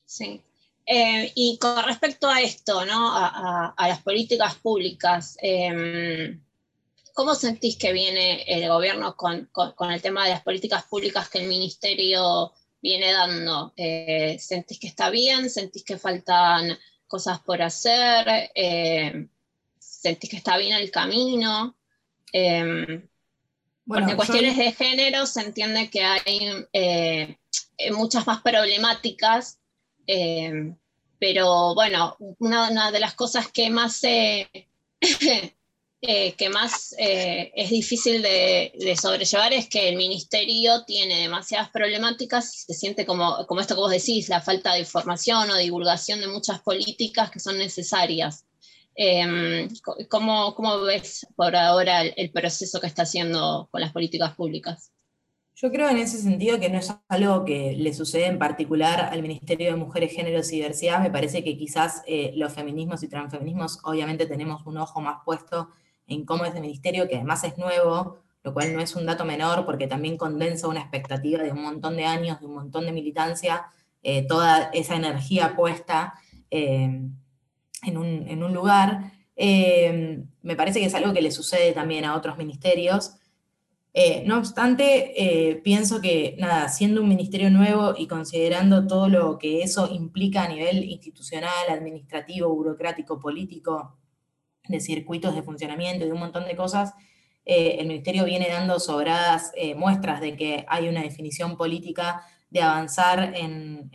Sí, 0.05 0.41
eh, 0.91 1.31
y 1.35 1.59
con 1.59 1.83
respecto 1.85 2.27
a 2.27 2.41
esto, 2.41 2.83
¿no? 2.83 3.11
a, 3.15 3.75
las 3.77 4.01
políticas 4.01 4.55
públicas, 4.55 5.37
em, 5.39 6.43
¿cómo 7.13 7.35
sentís 7.35 7.77
que 7.77 7.93
viene 7.93 8.41
el 8.47 8.67
gobierno 8.67 9.15
con, 9.15 9.47
el 9.91 10.01
tema 10.01 10.23
de 10.25 10.31
las 10.31 10.41
políticas 10.41 10.85
públicas 10.85 11.29
que 11.29 11.37
el 11.37 11.47
ministerio 11.47 12.53
viene 12.81 13.11
dando? 13.11 13.73
Eh, 13.75 14.37
¿Sentís 14.39 14.79
que 14.79 14.87
está 14.87 15.09
bien? 15.09 15.49
¿Sentís 15.49 15.83
que 15.83 15.97
faltan 15.97 16.77
cosas 17.07 17.39
por 17.39 17.61
hacer? 17.61 18.51
Eh, 18.55 19.27
¿Sentís 19.77 20.29
que 20.29 20.37
está 20.37 20.57
bien 20.57 20.75
el 20.75 20.91
camino? 20.91 21.77
Em, 22.31 23.07
porque 23.87 24.11
en 24.11 24.15
cuestiones 24.15 24.57
de 24.57 24.71
género 24.71 25.25
se 25.25 25.41
entiende 25.41 25.89
que 25.89 26.03
hay 26.03 26.67
muchas 27.91 28.27
más 28.27 28.41
problemáticas 28.41 29.59
eh, 30.11 30.73
pero 31.19 31.75
bueno, 31.75 32.15
una, 32.39 32.91
de 32.91 32.99
las 32.99 33.13
cosas 33.13 33.51
que 33.51 33.69
más, 33.69 34.01
eh, 36.01 36.33
que 36.35 36.49
más 36.49 36.95
eh, 36.97 37.51
es 37.53 37.69
difícil 37.69 38.21
de, 38.21 38.97
sobrellevar 38.99 39.51
es 39.51 39.67
que 39.67 39.89
el 39.89 39.97
ministerio 39.97 40.85
tiene 40.85 41.21
demasiadas 41.21 41.69
problemáticas 41.71 42.55
y 42.55 42.73
se 42.73 42.73
siente 42.73 43.05
como, 43.05 43.45
como 43.47 43.59
esto 43.59 43.75
que 43.75 43.81
vos 43.81 43.91
decís, 43.91 44.29
la 44.29 44.39
falta 44.39 44.73
de 44.73 44.79
información 44.79 45.49
o 45.51 45.57
divulgación 45.57 46.21
de 46.21 46.27
muchas 46.27 46.61
políticas 46.61 47.29
que 47.29 47.41
son 47.41 47.57
necesarias. 47.57 48.45
Em, 48.95 49.67
¿cómo, 50.07 50.55
¿cómo, 50.55 50.79
ves 50.81 51.27
por 51.35 51.55
ahora 51.55 52.03
el 52.03 52.31
proceso 52.31 52.79
que 52.79 52.87
está 52.87 53.03
haciendo 53.03 53.67
con 53.71 53.81
las 53.81 53.91
políticas 53.91 54.35
públicas? 54.35 54.91
Yo 55.61 55.69
creo 55.69 55.89
en 55.89 55.97
ese 55.97 56.17
sentido 56.17 56.57
que 56.61 56.69
no 56.69 56.77
es 56.77 56.93
algo 57.09 57.43
que 57.43 57.75
le 57.77 57.93
sucede 57.93 58.27
en 58.27 58.39
particular 58.39 59.09
al 59.11 59.21
Ministerio 59.21 59.71
de 59.71 59.75
Mujeres, 59.75 60.13
Géneros 60.13 60.49
y 60.53 60.55
Diversidad. 60.55 61.01
Me 61.01 61.11
parece 61.11 61.43
que 61.43 61.57
quizás 61.57 62.01
eh, 62.07 62.31
los 62.37 62.53
feminismos 62.53 63.03
y 63.03 63.09
transfeminismos 63.09 63.79
obviamente 63.83 64.25
tenemos 64.25 64.65
un 64.65 64.77
ojo 64.77 65.01
más 65.01 65.17
puesto 65.25 65.67
en 66.09 66.25
cómo 66.25 66.45
es 66.45 66.53
el 66.55 66.61
ministerio, 66.61 67.07
que 67.07 67.15
además 67.15 67.43
es 67.43 67.57
nuevo, 67.57 68.17
lo 68.43 68.53
cual 68.53 68.73
no 68.73 68.81
es 68.81 68.95
un 68.95 69.05
dato 69.05 69.25
menor 69.25 69.65
porque 69.65 69.87
también 69.87 70.17
condensa 70.17 70.67
una 70.67 70.81
expectativa 70.81 71.41
de 71.43 71.51
un 71.51 71.61
montón 71.61 71.95
de 71.95 72.05
años, 72.05 72.39
de 72.39 72.45
un 72.45 72.55
montón 72.55 72.85
de 72.85 72.91
militancia, 72.91 73.65
eh, 74.03 74.25
toda 74.27 74.69
esa 74.73 74.95
energía 74.95 75.55
puesta 75.55 76.13
eh, 76.49 77.01
en, 77.83 77.97
un, 77.97 78.27
en, 78.27 78.43
un, 78.43 78.53
lugar. 78.53 79.11
me 79.37 80.55
parece 80.55 80.79
que 80.79 80.85
es 80.85 80.95
algo 80.95 81.13
que 81.13 81.21
le 81.21 81.31
sucede 81.31 81.73
también 81.73 82.05
a 82.05 82.15
otros 82.15 82.37
ministerios. 82.37 83.19
Eh, 83.93 84.23
no 84.25 84.37
obstante, 84.37 85.49
eh, 85.51 85.55
pienso 85.57 85.99
que, 85.99 86.35
nada, 86.37 86.69
siendo 86.69 87.01
un 87.01 87.09
ministerio 87.09 87.49
nuevo 87.49 87.95
y 87.97 88.07
considerando 88.07 88.85
todo 88.85 89.09
lo 89.09 89.39
que 89.39 89.63
eso 89.63 89.89
implica 89.91 90.43
a 90.43 90.47
nivel 90.47 90.83
institucional, 90.83 91.69
administrativo, 91.69 92.53
burocrático, 92.53 93.19
político, 93.19 93.97
de 94.69 94.79
circuitos 94.79 95.35
de 95.35 95.43
funcionamiento 95.43 96.05
y 96.05 96.07
de 96.07 96.13
un 96.13 96.19
montón 96.19 96.45
de 96.45 96.55
cosas, 96.55 96.93
eh, 97.45 97.77
el 97.79 97.87
ministerio 97.87 98.23
viene 98.23 98.47
dando 98.47 98.79
sobradas 98.79 99.51
muestras 99.75 100.21
de 100.21 100.37
que 100.37 100.65
hay 100.69 100.87
una 100.87 101.01
definición 101.01 101.57
política 101.57 102.21
de 102.49 102.61
avanzar 102.61 103.33
en, 103.35 103.89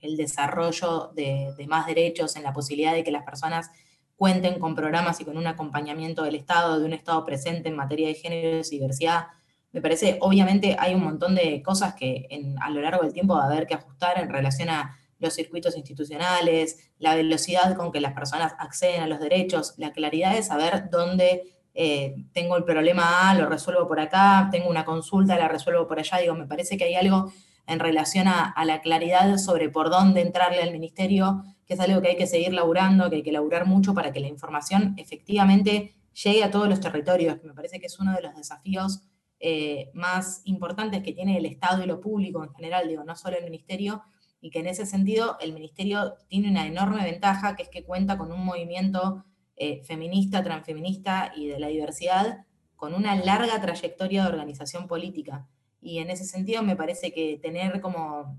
el 0.00 0.16
desarrollo 0.16 1.12
de, 1.14 1.52
de 1.56 1.66
más 1.66 1.86
derechos, 1.86 2.36
en 2.36 2.44
la 2.44 2.52
posibilidad 2.52 2.94
de 2.94 3.02
que 3.02 3.10
las 3.10 3.24
personas 3.24 3.70
cuenten 4.16 4.58
con 4.58 4.74
programas 4.74 5.20
y 5.20 5.24
con 5.24 5.36
un 5.36 5.46
acompañamiento 5.46 6.22
del 6.22 6.36
Estado, 6.36 6.78
de 6.78 6.86
un 6.86 6.92
Estado 6.92 7.24
presente 7.24 7.68
en 7.68 7.76
materia 7.76 8.08
de 8.08 8.14
género 8.14 8.58
y 8.58 8.70
diversidad. 8.70 9.26
Me 9.72 9.82
parece, 9.82 10.16
obviamente, 10.22 10.74
hay 10.78 10.94
un 10.94 11.04
montón 11.04 11.34
de 11.34 11.62
cosas 11.62 11.94
que 11.94 12.26
a 12.60 12.70
lo 12.70 12.80
largo 12.80 13.02
del 13.02 13.12
tiempo 13.12 13.34
va 13.34 13.44
a 13.44 13.46
haber 13.46 13.66
que 13.66 13.74
ajustar 13.74 14.18
en 14.18 14.30
relación 14.30 14.70
a 14.70 14.96
los 15.18 15.34
circuitos 15.34 15.76
institucionales, 15.76 16.90
la 16.98 17.14
velocidad 17.14 17.74
con 17.76 17.92
que 17.92 18.00
las 18.00 18.12
personas 18.12 18.54
acceden 18.58 19.02
a 19.02 19.06
los 19.06 19.20
derechos, 19.20 19.74
la 19.76 19.92
claridad 19.92 20.34
de 20.34 20.42
saber 20.42 20.90
dónde 20.90 21.56
eh, 21.74 22.14
tengo 22.32 22.56
el 22.56 22.64
problema 22.64 23.30
A, 23.30 23.34
lo 23.34 23.48
resuelvo 23.48 23.86
por 23.86 24.00
acá, 24.00 24.48
tengo 24.50 24.68
una 24.68 24.84
consulta, 24.84 25.36
la 25.36 25.48
resuelvo 25.48 25.86
por 25.86 25.98
allá. 25.98 26.18
Digo, 26.18 26.34
me 26.34 26.46
parece 26.46 26.76
que 26.76 26.84
hay 26.84 26.94
algo 26.94 27.32
en 27.66 27.80
relación 27.80 28.28
a, 28.28 28.54
la 28.64 28.80
claridad 28.80 29.36
sobre 29.38 29.68
por 29.68 29.90
dónde 29.90 30.20
entrarle 30.20 30.62
al 30.62 30.72
ministerio 30.72 31.42
que 31.66 31.74
es 31.74 31.80
algo 31.80 32.00
que 32.00 32.08
hay 32.08 32.16
que 32.16 32.28
seguir 32.28 32.54
laburando, 32.54 33.10
que 33.10 33.16
hay 33.16 33.22
que 33.22 33.32
laburar 33.32 33.66
mucho 33.66 33.92
para 33.92 34.12
que 34.12 34.20
la 34.20 34.28
información 34.28 34.94
efectivamente 34.96 35.94
llegue 36.24 36.44
a 36.44 36.50
todos 36.50 36.68
los 36.68 36.80
territorios, 36.80 37.38
que 37.40 37.46
me 37.48 37.54
parece 37.54 37.80
que 37.80 37.86
es 37.86 37.98
uno 37.98 38.14
de 38.14 38.22
los 38.22 38.36
desafíos 38.36 39.02
eh, 39.40 39.90
más 39.92 40.42
importantes 40.44 41.02
que 41.02 41.12
tiene 41.12 41.36
el 41.36 41.44
Estado 41.44 41.82
y 41.82 41.86
lo 41.86 42.00
público 42.00 42.42
en 42.44 42.54
general, 42.54 42.88
digo, 42.88 43.02
no 43.02 43.16
solo 43.16 43.36
el 43.36 43.44
Ministerio, 43.44 44.02
y 44.46 44.50
que 44.50 44.60
en 44.60 44.68
ese 44.68 44.86
sentido 44.86 45.36
el 45.40 45.52
Ministerio 45.52 46.14
tiene 46.28 46.48
una 46.48 46.68
enorme 46.68 47.02
ventaja, 47.02 47.56
que 47.56 47.64
es 47.64 47.68
que 47.68 47.82
cuenta 47.82 48.16
con 48.16 48.30
un 48.30 48.44
movimiento 48.44 49.24
eh, 49.56 49.82
feminista, 49.82 50.44
transfeminista 50.44 51.32
y 51.34 51.48
de 51.48 51.58
la 51.58 51.66
diversidad, 51.66 52.46
con 52.76 52.94
una 52.94 53.16
larga 53.16 53.60
trayectoria 53.60 54.22
de 54.22 54.28
organización 54.28 54.86
política. 54.86 55.48
Y 55.80 55.98
en 55.98 56.10
ese 56.10 56.24
sentido 56.24 56.62
me 56.62 56.76
parece 56.76 57.12
que 57.12 57.40
tener 57.42 57.80
como 57.80 58.38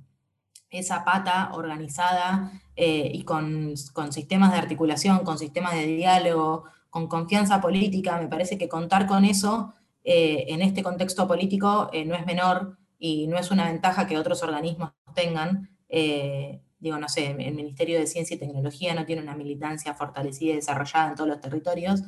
esa 0.69 1.03
pata 1.03 1.49
organizada 1.51 2.53
eh, 2.77 3.11
y 3.13 3.23
con, 3.23 3.75
sistemas 3.75 4.53
de 4.53 4.59
articulación, 4.59 5.25
con 5.25 5.37
sistemas 5.37 5.73
de 5.73 5.87
diálogo, 5.87 6.63
con 6.89 7.07
confianza 7.07 7.59
política, 7.59 8.17
me 8.17 8.29
parece 8.29 8.57
que 8.57 8.69
contar 8.69 9.07
con 9.07 9.25
eso 9.25 9.73
eh, 10.05 10.45
en 10.47 10.61
este 10.61 10.83
contexto 10.83 11.27
político 11.27 11.91
no 12.05 12.15
es 12.15 12.25
menor 12.25 12.77
y 12.97 13.27
no 13.27 13.37
es 13.37 13.51
una 13.51 13.65
ventaja 13.65 14.07
que 14.07 14.17
otros 14.17 14.41
organismos 14.41 14.91
tengan. 15.13 15.76
Digo, 15.89 16.98
no 16.98 17.10
sé, 17.10 17.32
el 17.32 17.56
Ministerio 17.56 18.00
de 18.00 18.08
Ciencia 18.08 18.36
y 18.36 18.39
Tecnología 18.39 18.94
no 18.94 19.06
tiene 19.06 19.22
una 19.22 19.36
militancia 19.36 19.94
fortalecida 19.94 20.53
y 20.53 20.56
desarrollada 20.56 21.10
en 21.10 21.15
todos 21.15 21.29
los 21.29 21.41
territorios 21.41 22.03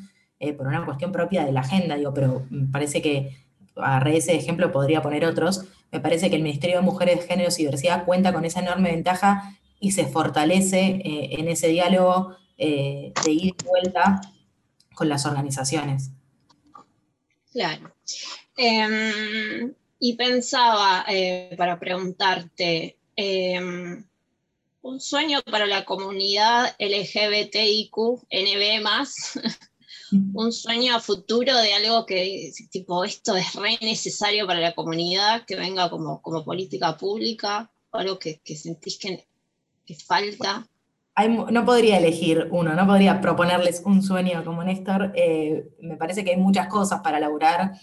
por 0.57 0.67
una 0.67 0.85
cuestión 0.85 1.11
propia 1.11 1.43
de 1.43 1.51
la 1.51 1.61
agenda, 1.61 1.95
digo, 1.95 2.13
pero 2.13 2.45
parece 2.71 3.01
que 3.01 3.35
a 3.75 3.99
raíz 3.99 4.25
de 4.25 4.33
ese 4.33 4.41
ejemplo 4.41 4.71
podría 4.71 5.01
poner 5.01 5.25
otros, 5.25 5.65
me 5.91 5.99
parece 5.99 6.29
que 6.29 6.35
el 6.35 6.43
Ministerio 6.43 6.77
de 6.77 6.81
Mujeres, 6.81 7.25
Géneros 7.25 7.59
y 7.59 7.63
Diversidad 7.63 8.05
cuenta 8.05 8.31
con 8.31 8.45
esa 8.45 8.59
enorme 8.59 8.91
ventaja 8.91 9.57
y 9.79 9.91
se 9.91 10.05
fortalece 10.05 11.01
eh, 11.03 11.39
en 11.39 11.47
ese 11.47 11.67
diálogo 11.67 12.35
de 12.57 13.13
ida 13.25 13.55
y 13.57 13.65
vuelta 13.65 14.21
con 14.93 15.07
las 15.07 15.25
organizaciones. 15.25 16.11
Claro. 17.53 17.95
Em, 18.57 19.73
y 19.97 20.15
pensaba, 20.15 21.05
para 21.57 21.79
preguntarte, 21.79 22.98
em, 23.19 24.05
un 24.81 24.99
sueño 24.99 25.41
para 25.41 25.65
la 25.65 25.83
comunidad 25.85 26.75
LGBTIQ, 26.79 27.95
NB 28.31 28.83
un 30.33 30.51
sueño 30.51 30.95
a 30.95 30.99
futuro 30.99 31.55
de 31.57 31.73
algo 31.73 32.05
que, 32.05 32.51
tipo, 32.71 33.03
esto 33.03 33.35
es 33.35 33.53
re 33.53 33.77
necesario 33.81 34.47
para 34.47 34.59
la 34.59 34.73
comunidad, 34.73 35.45
que 35.45 35.55
venga 35.55 35.89
como, 35.89 36.21
como 36.21 36.43
política 36.43 36.97
pública, 36.97 37.69
algo 37.91 38.17
que, 38.19 38.39
sentís 38.55 38.97
que, 38.97 39.25
falta. 39.95 40.67
no 41.51 41.65
podría 41.65 41.97
elegir 41.97 42.47
uno, 42.51 42.73
no 42.73 42.87
podría 42.87 43.19
proponerles 43.19 43.81
un 43.85 44.01
sueño 44.01 44.45
como 44.45 44.63
Néstor. 44.63 45.11
Eh, 45.15 45.67
me 45.81 45.97
parece 45.97 46.23
que 46.23 46.31
hay 46.31 46.37
muchas 46.37 46.67
cosas 46.67 47.01
para 47.01 47.19
laburar. 47.19 47.73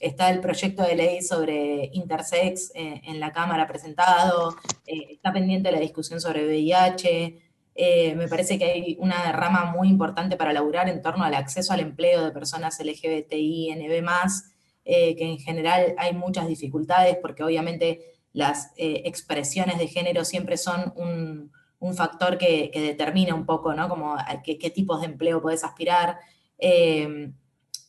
Está 0.00 0.30
el 0.30 0.40
proyecto 0.40 0.82
de 0.82 0.96
ley 0.96 1.22
sobre 1.22 1.90
intersex 1.92 2.72
eh, 2.74 3.00
en 3.04 3.20
la 3.20 3.32
Cámara 3.32 3.66
presentado, 3.66 4.56
eh, 4.86 5.06
está 5.10 5.32
pendiente 5.32 5.70
la 5.70 5.78
discusión 5.78 6.20
sobre 6.20 6.46
VIH, 6.46 7.40
eh, 7.76 8.14
me 8.14 8.28
parece 8.28 8.58
que 8.58 8.64
hay 8.64 8.96
una 9.00 9.32
rama 9.32 9.72
muy 9.72 9.88
importante 9.88 10.36
para 10.36 10.52
laburar 10.52 10.88
en 10.88 11.00
torno 11.00 11.24
al 11.24 11.34
acceso 11.34 11.72
al 11.72 11.80
empleo 11.80 12.24
de 12.24 12.32
personas 12.32 12.78
LGBTI, 12.80 13.74
NB+, 13.76 14.06
que 14.84 15.24
en 15.24 15.38
general 15.38 15.94
hay 15.96 16.12
muchas 16.12 16.46
dificultades 16.46 17.16
porque 17.20 17.42
obviamente 17.42 18.12
las 18.32 18.72
expresiones 18.76 19.78
de 19.78 19.88
género 19.88 20.24
siempre 20.24 20.56
son 20.56 20.92
un, 20.96 21.50
factor 21.94 22.38
que, 22.38 22.70
determina 22.74 23.34
un 23.34 23.46
poco, 23.46 23.74
¿no? 23.74 23.88
Como 23.88 24.16
qué, 24.44 24.58
qué 24.58 24.70
tipos 24.70 25.00
de 25.00 25.06
empleo 25.06 25.42
puedes 25.42 25.64
aspirar. 25.64 26.18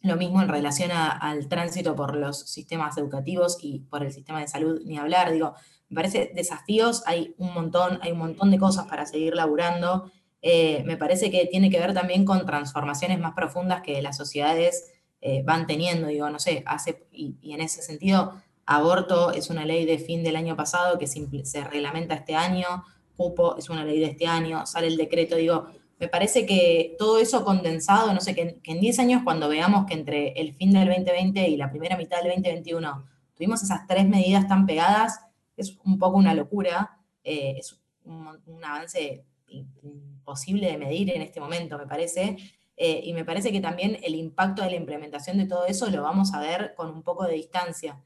Lo 0.06 0.18
mismo 0.18 0.42
en 0.42 0.48
relación 0.48 0.92
al 0.92 1.48
tránsito 1.48 1.96
por 1.96 2.16
los 2.16 2.40
sistemas 2.40 2.98
educativos 2.98 3.58
y 3.62 3.80
por 3.80 4.04
el 4.04 4.12
sistema 4.12 4.42
de 4.42 4.48
salud, 4.48 4.82
ni 4.86 4.98
hablar. 4.98 5.32
Digo, 5.32 5.56
me 5.90 5.96
parece 5.96 6.32
desafíos, 6.34 7.04
hay 7.06 7.36
un 7.38 7.54
montón, 7.54 8.00
hay 8.02 8.12
un 8.12 8.20
montón 8.20 8.52
de 8.52 8.58
cosas 8.58 8.88
para 8.88 9.06
seguir 9.06 9.36
laburando. 9.36 10.12
Eh, 10.42 10.84
me 10.86 10.98
parece 10.98 11.32
que 11.32 11.48
tiene 11.48 11.70
que 11.70 11.80
ver 11.80 11.94
también 11.94 12.26
con 12.26 12.46
transformaciones 12.46 13.20
más 13.20 13.34
profundas 13.34 13.82
que 13.82 14.02
las 14.02 14.18
sociedades 14.18 14.92
eh, 15.22 15.42
van 15.44 15.66
teniendo, 15.66 16.08
digo, 16.08 16.30
no 16.30 16.38
sé, 16.38 16.62
hace, 16.68 17.08
y, 17.12 17.36
en 17.52 17.62
ese 17.62 17.82
sentido, 17.82 18.34
aborto 18.68 19.32
es 19.32 19.50
una 19.50 19.66
ley 19.66 19.86
de 19.86 19.98
fin 19.98 20.24
del 20.24 20.36
año 20.36 20.56
pasado 20.56 21.00
que 21.00 21.08
se, 21.08 21.64
reglamenta 21.64 22.14
este 22.14 22.36
año, 22.36 22.84
cupo 23.18 23.58
es 23.58 23.72
una 23.72 23.84
ley 23.84 24.00
de 24.00 24.06
este 24.06 24.28
año, 24.28 24.68
sale 24.68 24.86
el 24.86 24.98
decreto, 24.98 25.36
digo, 25.36 25.68
me 25.98 26.08
parece 26.08 26.46
que 26.46 26.96
todo 26.98 27.20
eso 27.20 27.46
condensado, 27.46 28.14
no 28.14 28.20
sé, 28.20 28.36
que, 28.36 28.60
en 28.64 28.80
10 28.80 29.00
años 29.00 29.22
cuando 29.24 29.48
veamos 29.48 29.86
que 29.86 29.94
entre 29.94 30.34
el 30.34 30.54
fin 30.54 30.72
del 30.72 30.88
2020 30.88 31.48
y 31.48 31.58
la 31.58 31.70
primera 31.70 31.98
mitad 31.98 32.18
del 32.18 32.34
2021 32.34 33.06
tuvimos 33.34 33.64
esas 33.64 33.88
tres 33.88 34.08
medidas 34.08 34.48
tan 34.48 34.66
pegadas, 34.66 35.22
es 35.58 35.78
un 35.86 35.98
poco 35.98 36.18
una 36.18 36.34
locura, 36.34 37.00
eh, 37.24 37.56
es 37.58 37.80
un, 38.04 38.64
avance 38.64 39.24
imposible 39.48 40.68
de 40.68 40.78
medir 40.78 41.12
en 41.12 41.22
este 41.22 41.40
momento, 41.40 41.78
me 41.78 41.88
parece. 41.88 42.38
Eh, 42.78 43.02
y 43.06 43.14
me 43.14 43.24
parece 43.24 43.54
que 43.54 43.62
también 43.62 43.98
el 44.04 44.16
impacto 44.16 44.62
de 44.62 44.72
la 44.72 44.76
implementación 44.76 45.38
de 45.38 45.46
todo 45.46 45.66
eso 45.66 45.90
lo 45.90 46.04
vamos 46.04 46.34
a 46.34 46.42
ver 46.42 46.74
con 46.76 46.90
un 46.90 47.04
poco 47.04 47.26
de 47.26 47.36
distancia. 47.36 48.02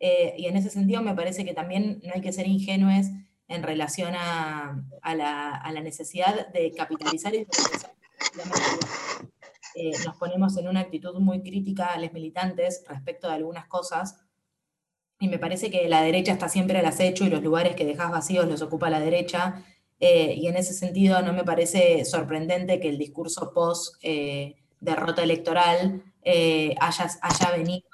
Eh, 0.00 0.34
y 0.38 0.46
en 0.46 0.56
ese 0.56 0.70
sentido 0.70 1.02
me 1.02 1.14
parece 1.14 1.44
que 1.44 1.54
también 1.54 2.00
no 2.04 2.12
hay 2.14 2.20
que 2.20 2.32
ser 2.32 2.46
ingenues 2.46 3.10
en 3.54 3.62
relación 3.62 4.14
a, 4.16 4.84
la, 5.02 5.80
necesidad 5.82 6.48
de 6.52 6.72
capitalizar 6.72 7.34
y 7.34 7.46
nos 10.04 10.16
ponemos 10.16 10.56
en 10.56 10.68
una 10.68 10.80
actitud 10.80 11.18
muy 11.20 11.42
crítica 11.42 11.86
a 11.86 11.98
los 11.98 12.12
militantes 12.12 12.84
respecto 12.88 13.28
de 13.28 13.34
algunas 13.34 13.66
cosas, 13.66 14.24
y 15.20 15.28
me 15.28 15.38
parece 15.38 15.70
que 15.70 15.88
la 15.88 16.02
derecha 16.02 16.32
está 16.32 16.48
siempre 16.48 16.78
al 16.78 16.86
acecho 16.86 17.24
y 17.24 17.30
los 17.30 17.42
lugares 17.42 17.76
que 17.76 17.86
dejas 17.86 18.10
vacíos 18.10 18.46
los 18.46 18.62
ocupa 18.62 18.90
la 18.90 19.00
derecha. 19.00 19.64
Eh, 20.00 20.34
y 20.36 20.48
en 20.48 20.56
ese 20.56 20.74
sentido 20.74 21.22
no 21.22 21.32
me 21.32 21.44
parece 21.44 22.04
sorprendente 22.04 22.80
que 22.80 22.88
el 22.88 22.98
discurso 22.98 23.52
post 23.54 23.96
eh, 24.02 24.56
derrota 24.80 25.22
electoral 25.22 26.02
eh, 26.22 26.74
haya, 26.80 27.08
haya 27.22 27.50
venido 27.56 27.84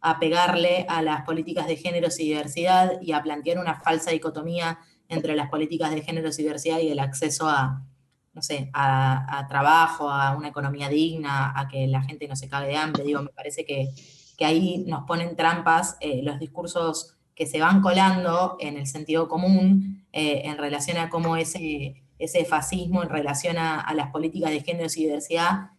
a 0.00 0.18
pegarle 0.18 0.84
a 0.88 1.00
las 1.00 1.24
políticas 1.24 1.66
de 1.68 1.76
géneros 1.76 2.18
y 2.18 2.24
diversidad 2.24 3.00
y 3.00 3.12
a 3.12 3.22
plantear 3.22 3.58
una 3.58 3.80
falsa 3.80 4.10
dicotomía 4.10 4.78
entre 5.08 5.36
las 5.36 5.50
políticas 5.50 5.90
de 5.90 6.02
géneros 6.02 6.38
y 6.38 6.42
diversidad 6.42 6.78
y 6.78 6.88
el 6.88 6.98
acceso 6.98 7.48
a, 7.48 7.84
no 8.32 8.42
sé, 8.42 8.70
a, 8.72 9.38
a, 9.38 9.46
trabajo, 9.48 10.10
a 10.10 10.36
una 10.36 10.48
economía 10.48 10.88
digna, 10.88 11.52
a 11.58 11.68
que 11.68 11.86
la 11.86 12.02
gente 12.02 12.28
no 12.28 12.36
se 12.36 12.48
cague 12.48 12.68
de 12.68 12.76
hambre. 12.76 13.04
Digo, 13.04 13.22
me 13.22 13.30
parece 13.30 13.64
que 13.64 13.90
que 14.36 14.44
ahí 14.44 14.84
nos 14.86 15.04
ponen 15.04 15.36
trampas 15.36 15.96
eh, 16.00 16.22
los 16.22 16.38
discursos 16.38 17.16
que 17.34 17.46
se 17.46 17.60
van 17.60 17.80
colando 17.80 18.56
en 18.60 18.76
el 18.76 18.86
sentido 18.86 19.28
común 19.28 20.06
eh, 20.12 20.42
en 20.44 20.58
relación 20.58 20.98
a 20.98 21.08
cómo 21.08 21.36
ese, 21.36 22.02
ese 22.18 22.44
fascismo 22.44 23.02
en 23.02 23.08
relación 23.08 23.58
a, 23.58 23.92
las 23.94 24.10
políticas 24.10 24.50
de 24.50 24.60
género 24.60 24.88
y 24.94 25.04
diversidad 25.04 25.70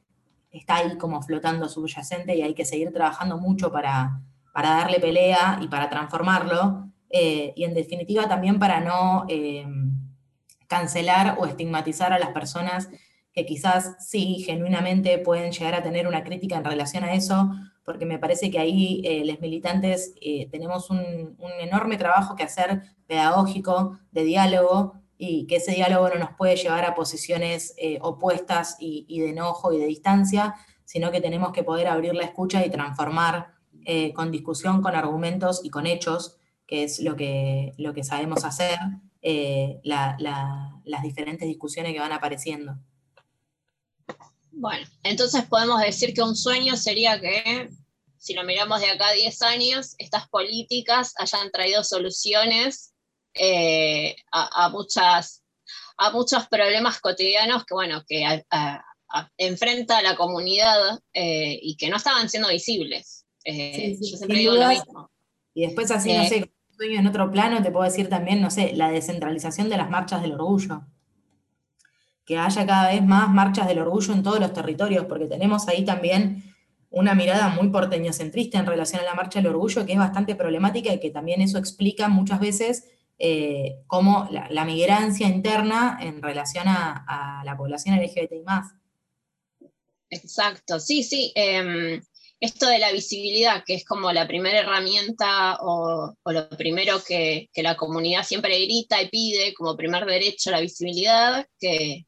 está 0.52 0.78
ahí 0.78 0.98
como 0.98 1.22
flotando 1.22 1.68
subyacente 1.68 2.36
y 2.36 2.42
hay 2.42 2.54
que 2.54 2.66
seguir 2.66 2.94
trabajando 2.94 3.38
mucho 3.38 3.72
para, 3.72 4.22
para 4.54 4.70
darle 4.72 5.00
pelea 5.00 5.60
y 5.62 5.68
para 5.68 5.90
transformarlo. 5.90 6.90
Eh, 7.10 7.54
y 7.56 7.64
en 7.64 7.74
definitiva 7.74 8.28
también 8.28 8.60
para 8.60 8.80
no 8.82 9.26
cancelar 10.68 11.38
o 11.40 11.46
estigmatizar 11.46 12.12
a 12.14 12.20
las 12.20 12.30
personas 12.30 12.90
que 13.36 13.46
quizás 13.46 13.98
sí, 14.00 14.42
genuinamente 14.46 15.18
pueden 15.18 15.52
llegar 15.52 15.76
a 15.76 15.84
tener 15.84 16.08
una 16.08 16.24
crítica 16.24 16.56
en 16.56 16.64
relación 16.64 17.04
a 17.04 17.14
eso, 17.14 17.52
porque 17.84 18.06
me 18.06 18.18
parece 18.18 18.50
que 18.50 18.60
ahí 18.60 19.02
eh, 19.04 19.26
los 19.26 19.42
militantes 19.42 20.16
eh, 20.22 20.48
tenemos 20.50 20.90
un, 20.90 21.36
enorme 21.60 21.98
trabajo 21.98 22.36
que 22.36 22.44
hacer 22.44 22.82
pedagógico, 23.08 24.00
de 24.12 24.24
diálogo, 24.24 24.94
y 25.18 25.48
que 25.48 25.58
ese 25.58 25.74
diálogo 25.74 26.10
no 26.10 26.16
nos 26.16 26.32
puede 26.38 26.56
llevar 26.56 26.86
a 26.86 26.96
posiciones 26.96 27.74
eh, 27.78 28.00
opuestas 28.02 28.78
y, 28.80 29.20
de 29.20 29.30
enojo 29.30 29.74
y 29.74 29.80
de 29.80 29.86
distancia, 29.86 30.56
sino 30.86 31.12
que 31.12 31.22
tenemos 31.22 31.52
que 31.52 31.64
poder 31.64 31.88
abrir 31.88 32.16
la 32.16 32.24
escucha 32.24 32.66
y 32.66 32.70
transformar 32.70 33.54
con 34.16 34.32
discusión, 34.32 34.82
con 34.82 34.96
argumentos 34.96 35.64
y 35.64 35.70
con 35.70 35.86
hechos, 35.86 36.38
que 36.68 36.84
es 36.84 37.00
lo 37.00 37.16
que, 37.16 37.74
lo 37.78 37.94
que 37.94 38.04
sabemos 38.04 38.44
hacer, 38.44 38.80
las 39.84 41.04
diferentes 41.04 41.48
discusiones 41.48 41.94
que 41.94 42.00
van 42.00 42.12
apareciendo. 42.12 42.78
Bueno, 44.52 44.88
entonces 45.04 45.44
podemos 45.46 45.82
decir 45.82 46.14
que 46.14 46.22
un 46.22 46.36
sueño 46.36 46.78
sería 46.78 47.20
que, 47.20 47.70
si 48.18 48.34
lo 48.34 48.44
miramos 48.44 48.80
de 48.80 48.90
acá 48.90 49.10
a 49.10 49.14
10 49.14 49.42
años, 49.42 49.96
estas 49.98 50.30
políticas 50.30 51.14
hayan 51.18 51.52
traído 51.52 51.84
soluciones 51.84 52.94
eh, 53.34 54.16
a, 54.32 54.70
muchas, 54.70 55.44
a 55.98 56.10
muchos 56.12 56.48
problemas 56.48 57.02
cotidianos 57.02 57.66
que, 57.66 57.74
bueno, 57.74 58.04
que 58.08 58.24
enfrenta 59.38 59.98
a 59.98 60.02
la 60.02 60.16
comunidad 60.16 61.00
eh, 61.14 61.60
y 61.62 61.76
que 61.76 61.90
no 61.90 61.98
estaban 61.98 62.30
siendo 62.30 62.48
visibles. 62.50 63.26
Eh, 63.44 63.98
yo 64.02 64.18
siempre 64.18 64.40
digo 64.40 64.54
lo 64.54 64.70
mismo. 64.70 65.12
Y 65.54 65.66
después 65.66 65.92
así, 65.92 66.14
no 66.14 66.26
sé, 66.26 66.52
sueño 66.76 67.00
en 67.00 67.08
otro 67.08 67.32
plano, 67.32 67.62
te 67.62 67.72
puedo 67.72 67.86
decir 67.86 68.10
también, 68.10 68.42
no 68.42 68.52
sé, 68.52 68.74
la 68.74 68.90
descentralización 68.90 69.70
de 69.70 69.78
las 69.78 69.90
marchas 69.90 70.22
del 70.22 70.34
orgullo 70.34 70.84
que 72.26 72.38
haya 72.38 72.66
cada 72.66 72.90
vez 72.90 73.04
más 73.06 73.30
marchas 73.30 73.68
del 73.68 73.80
orgullo 73.80 74.14
en 74.14 74.24
todos 74.24 74.40
los 74.40 74.52
territorios, 74.52 75.06
porque 75.06 75.28
tenemos 75.28 75.68
ahí 75.68 75.86
también 75.86 76.44
una 76.90 77.14
mirada 77.14 77.50
muy 77.50 77.70
porteñocentrista 77.70 78.58
en 78.58 78.66
relación 78.66 79.02
a 79.02 79.06
la 79.06 79.14
marcha 79.14 79.40
del 79.40 79.48
orgullo, 79.48 79.86
que 79.86 79.94
es 79.94 80.00
bastante 80.00 80.36
problemática 80.36 80.92
y 80.92 81.00
que 81.00 81.12
también 81.12 81.42
eso 81.42 81.58
explica 81.58 82.10
muchas 82.10 82.40
veces 82.40 82.86
eh, 83.20 83.84
cómo 83.88 84.28
la, 84.32 84.66
migrancia 84.66 85.28
interna 85.28 86.00
en 86.02 86.22
relación 86.22 86.68
a, 86.68 87.44
la 87.46 87.56
población 87.56 87.96
LGBTI. 87.98 88.44
Exacto, 90.10 90.80
sí, 90.80 91.04
sí. 91.04 91.32
Em, 91.36 92.02
esto 92.46 92.68
de 92.68 92.80
la 92.80 92.92
visibilidad, 92.92 93.64
que 93.66 93.76
es 93.76 93.86
como 93.86 94.12
la 94.12 94.28
primera 94.28 94.60
herramienta 94.60 95.58
o, 95.62 96.16
lo 96.26 96.50
primero 96.50 97.04
que, 97.04 97.50
la 97.56 97.76
comunidad 97.76 98.24
siempre 98.24 98.60
grita 98.66 99.02
y 99.02 99.10
pide 99.10 99.54
como 99.54 99.76
primer 99.76 100.06
derecho, 100.06 100.52
la 100.52 100.62
visibilidad, 100.62 101.46
que, 101.60 102.06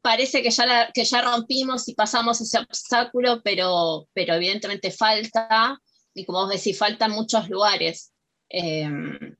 parece 0.00 0.42
que 0.42 0.50
ya, 0.50 0.90
que 0.92 1.04
ya 1.04 1.22
rompimos 1.22 1.88
y 1.88 1.94
pasamos 1.94 2.40
ese 2.40 2.58
obstáculo, 2.58 3.40
pero, 3.44 4.08
pero 4.12 4.34
evidentemente 4.34 4.90
falta, 4.90 5.78
y 6.14 6.24
como 6.24 6.40
vos 6.40 6.50
decís, 6.50 6.76
faltan 6.76 7.12
muchos 7.12 7.48
lugares. 7.48 8.12
Em, 8.48 9.36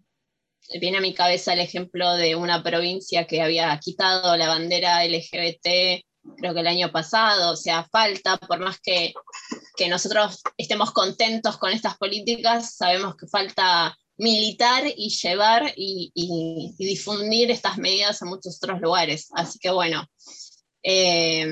viene 0.80 0.98
a 0.98 1.00
mi 1.00 1.14
cabeza 1.14 1.52
el 1.52 1.61
ejemplo 1.61 2.14
de 2.14 2.37
una 2.37 2.62
provincia 2.62 3.26
que 3.26 3.42
había 3.42 3.78
quitado 3.78 4.37
la 4.37 4.48
bandera 4.48 5.04
LGBT, 5.04 6.04
creo 6.37 6.54
que 6.54 6.61
el 6.61 6.66
año 6.66 6.90
pasado, 6.90 7.52
o 7.52 7.56
sea, 7.56 7.85
falta, 7.90 8.37
por 8.37 8.61
más 8.61 8.80
que, 8.80 9.14
que 9.76 9.88
nosotros 9.88 10.42
estemos 10.56 10.92
contentos 10.92 11.58
con 11.58 11.72
estas 11.72 11.96
políticas, 11.96 12.76
sabemos 12.76 13.16
que 13.16 13.26
falta 13.26 13.96
militar 14.16 14.85
y 14.96 15.11
llevar 15.11 15.72
y, 15.76 16.12
difundir 16.78 17.50
estas 17.50 17.78
medidas 17.78 18.22
en 18.22 18.28
muchos 18.28 18.58
otros 18.62 18.80
lugares. 18.80 19.28
Así 19.35 19.58
que 19.58 19.70
bueno, 19.70 20.06
eh, 20.82 21.46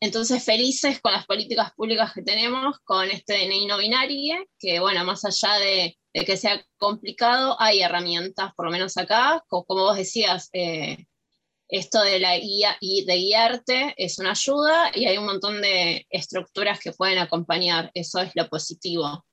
entonces 0.00 0.44
felices 0.44 1.00
con 1.00 1.12
las 1.12 1.26
políticas 1.26 1.72
públicas 1.74 2.12
que 2.12 2.22
tenemos, 2.22 2.78
con 2.84 3.10
este 3.10 3.34
DNI 3.34 3.66
no 3.66 3.78
binario, 3.78 4.36
que 4.58 4.78
bueno, 4.80 5.04
más 5.04 5.24
allá 5.24 5.54
de, 5.58 5.96
que 6.12 6.36
sea 6.36 6.64
complicado, 6.76 7.56
hay 7.58 7.80
herramientas, 7.80 8.52
por 8.54 8.66
lo 8.66 8.72
menos 8.72 8.96
acá, 8.96 9.42
como, 9.48 9.64
vos 9.68 9.96
decías, 9.96 10.50
eh, 10.52 11.06
esto 11.68 12.02
de 12.02 12.20
la 12.20 12.36
guía 12.38 12.76
y 12.80 13.04
de 13.04 13.16
guiarte 13.16 13.94
es 13.96 14.18
una 14.18 14.32
ayuda 14.32 14.90
y 14.94 15.06
hay 15.06 15.18
un 15.18 15.26
montón 15.26 15.60
de 15.62 16.06
estructuras 16.10 16.78
que 16.78 16.92
pueden 16.92 17.18
acompañar. 17.18 17.90
Eso 17.94 18.20
es 18.20 18.32
lo 18.34 18.48
positivo 18.48 19.24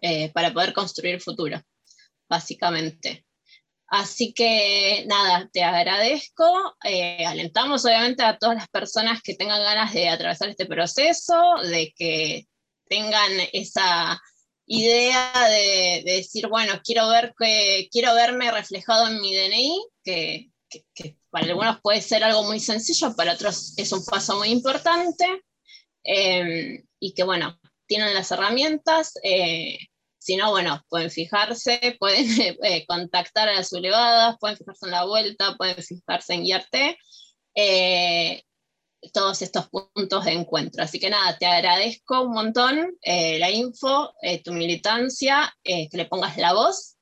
eh, 0.00 0.30
para 0.32 0.52
poder 0.52 0.72
construir 0.72 1.20
futuro 1.20 1.62
básicamente. 2.28 3.24
Así 3.88 4.32
que 4.32 5.04
nada, 5.06 5.48
te 5.52 5.62
agradezco. 5.62 6.76
Eh, 6.84 7.24
alentamos 7.24 7.84
obviamente 7.84 8.22
a 8.24 8.36
todas 8.36 8.56
las 8.56 8.68
personas 8.68 9.22
que 9.22 9.34
tengan 9.34 9.62
ganas 9.62 9.92
de 9.94 10.08
atravesar 10.08 10.48
este 10.48 10.66
proceso, 10.66 11.56
de 11.62 11.94
que 11.96 12.46
tengan 12.88 13.30
esa 13.52 14.20
idea 14.66 15.32
de, 15.48 16.02
decir, 16.04 16.48
bueno, 16.48 16.80
quiero, 16.84 17.08
ver 17.08 17.32
que, 17.38 17.88
quiero 17.92 18.14
verme 18.14 18.50
reflejado 18.50 19.06
en 19.06 19.20
mi 19.20 19.34
DNI, 19.34 19.86
que, 20.04 20.50
para 21.36 21.48
algunos 21.48 21.82
puede 21.82 22.00
ser 22.00 22.24
algo 22.24 22.44
muy 22.44 22.60
sencillo, 22.60 23.14
para 23.14 23.34
otros 23.34 23.74
es 23.76 23.92
un 23.92 24.02
paso 24.06 24.38
muy 24.38 24.48
importante, 24.48 25.44
eh, 26.02 26.82
y 26.98 27.12
que 27.12 27.24
bueno, 27.24 27.60
tienen 27.86 28.14
las 28.14 28.30
herramientas. 28.30 29.12
Eh, 29.22 29.76
si 30.18 30.36
no, 30.36 30.50
bueno, 30.50 30.82
pueden 30.88 31.10
fijarse, 31.10 31.94
pueden 32.00 32.56
eh, 32.62 32.86
contactar 32.86 33.50
a 33.50 33.52
las 33.56 33.68
sublevadas, 33.68 34.38
pueden 34.40 34.56
fijarse 34.56 34.86
en 34.86 34.92
la 34.92 35.04
vuelta, 35.04 35.56
pueden 35.58 35.76
fijarse 35.82 36.32
en 36.32 36.44
guiarte. 36.44 36.98
Todos 39.12 39.42
estos 39.42 39.68
puntos 39.68 40.24
de 40.24 40.32
encuentro. 40.32 40.82
Así 40.82 40.98
que 40.98 41.10
nada, 41.10 41.36
te 41.36 41.44
agradezco 41.44 42.22
un 42.22 42.32
montón 42.32 42.96
la 43.04 43.50
info, 43.50 44.14
tu 44.42 44.52
militancia, 44.52 45.54
que 45.62 45.90
le 45.92 46.06
pongas 46.06 46.38
la 46.38 46.54
voz 46.54 46.96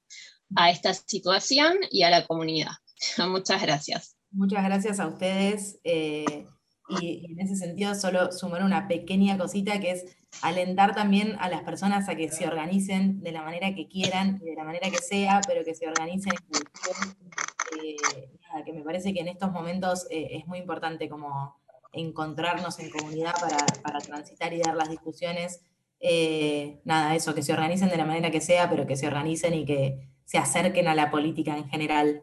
a 0.57 0.71
esta 0.71 0.93
situación 0.93 1.79
y 1.93 2.03
a 2.03 2.11
la 2.11 2.27
comunidad. 2.27 2.73
Muchas 3.29 3.63
gracias. 3.63 4.17
Muchas 4.35 4.65
gracias 4.65 5.01
a 5.01 5.07
ustedes. 5.07 5.81
Y, 5.85 7.27
en 7.31 7.41
ese 7.41 7.57
sentido, 7.57 7.95
solo 7.95 8.31
sumar 8.31 8.63
una 8.63 8.89
pequeña 8.89 9.39
cosita 9.39 9.81
que 9.81 9.93
es 9.93 10.17
alentar 10.43 10.95
también 10.95 11.37
a 11.39 11.49
las 11.49 11.63
personas 11.63 12.09
a 12.09 12.15
que 12.15 12.31
se 12.31 12.47
organicen 12.47 13.23
de 13.23 13.33
la 13.33 13.43
manera 13.43 13.75
que 13.75 13.89
quieran 13.89 14.39
y 14.43 14.51
de 14.51 14.55
la 14.55 14.65
manera 14.65 14.91
que 14.91 14.99
sea, 14.99 15.41
pero 15.47 15.65
que 15.65 15.75
se 15.75 15.89
organicen 15.89 16.35
eh, 17.83 17.97
que 18.65 18.73
me 18.73 18.83
parece 18.83 19.13
que 19.13 19.21
en 19.21 19.29
estos 19.29 19.51
momentos 19.51 20.07
eh, 20.11 20.29
es 20.33 20.47
muy 20.47 20.59
importante 20.59 21.09
como 21.09 21.57
encontrarnos 21.93 22.79
en 22.79 22.91
comunidad 22.91 23.35
para, 23.41 23.99
transitar 23.99 24.53
y 24.53 24.61
dar 24.61 24.77
las 24.77 24.91
discusiones. 24.91 25.61
Eh, 26.01 26.81
nada, 26.85 27.15
eso, 27.15 27.35
que 27.35 27.43
se 27.43 27.53
organicen 27.53 27.89
de 27.89 27.97
la 27.97 28.05
manera 28.05 28.31
que 28.31 28.41
sea, 28.41 28.69
pero 28.69 28.87
que 28.87 28.97
se 28.97 29.07
organicen 29.07 29.55
y 29.55 29.65
que 29.65 30.09
se 30.25 30.39
acerquen 30.39 30.89
a 30.89 30.95
la 30.95 31.11
política 31.11 31.57
en 31.57 31.69
general. 31.69 32.23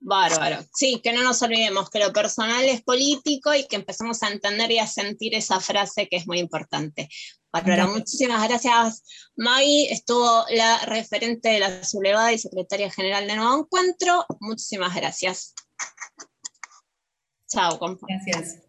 Bárbaro. 0.00 0.64
Sí, 0.74 1.00
que 1.02 1.12
no 1.12 1.22
nos 1.22 1.42
olvidemos 1.42 1.90
que 1.90 1.98
lo 1.98 2.12
personal 2.12 2.64
es 2.64 2.82
político 2.82 3.54
y 3.54 3.66
que 3.66 3.76
empezamos 3.76 4.22
a 4.22 4.30
entender 4.30 4.70
y 4.70 4.78
a 4.78 4.86
sentir 4.86 5.34
esa 5.34 5.60
frase 5.60 6.08
que 6.08 6.16
es 6.16 6.26
muy 6.26 6.38
importante. 6.38 7.08
Bárbaro, 7.52 7.88
muchísimas 7.88 8.46
gracias. 8.46 9.02
Maggie 9.36 9.92
estuvo 9.92 10.44
la 10.50 10.78
referente 10.84 11.48
de 11.48 11.60
la 11.60 11.82
sublevada 11.84 12.32
y 12.32 12.38
secretaria 12.38 12.90
general 12.90 13.26
de 13.26 13.36
Nuevo 13.36 13.60
Encuentro. 13.60 14.26
Muchísimas 14.40 14.94
gracias. 14.94 15.54
Chao, 17.48 17.78
compañeros. 17.78 18.24
Gracias. 18.26 18.67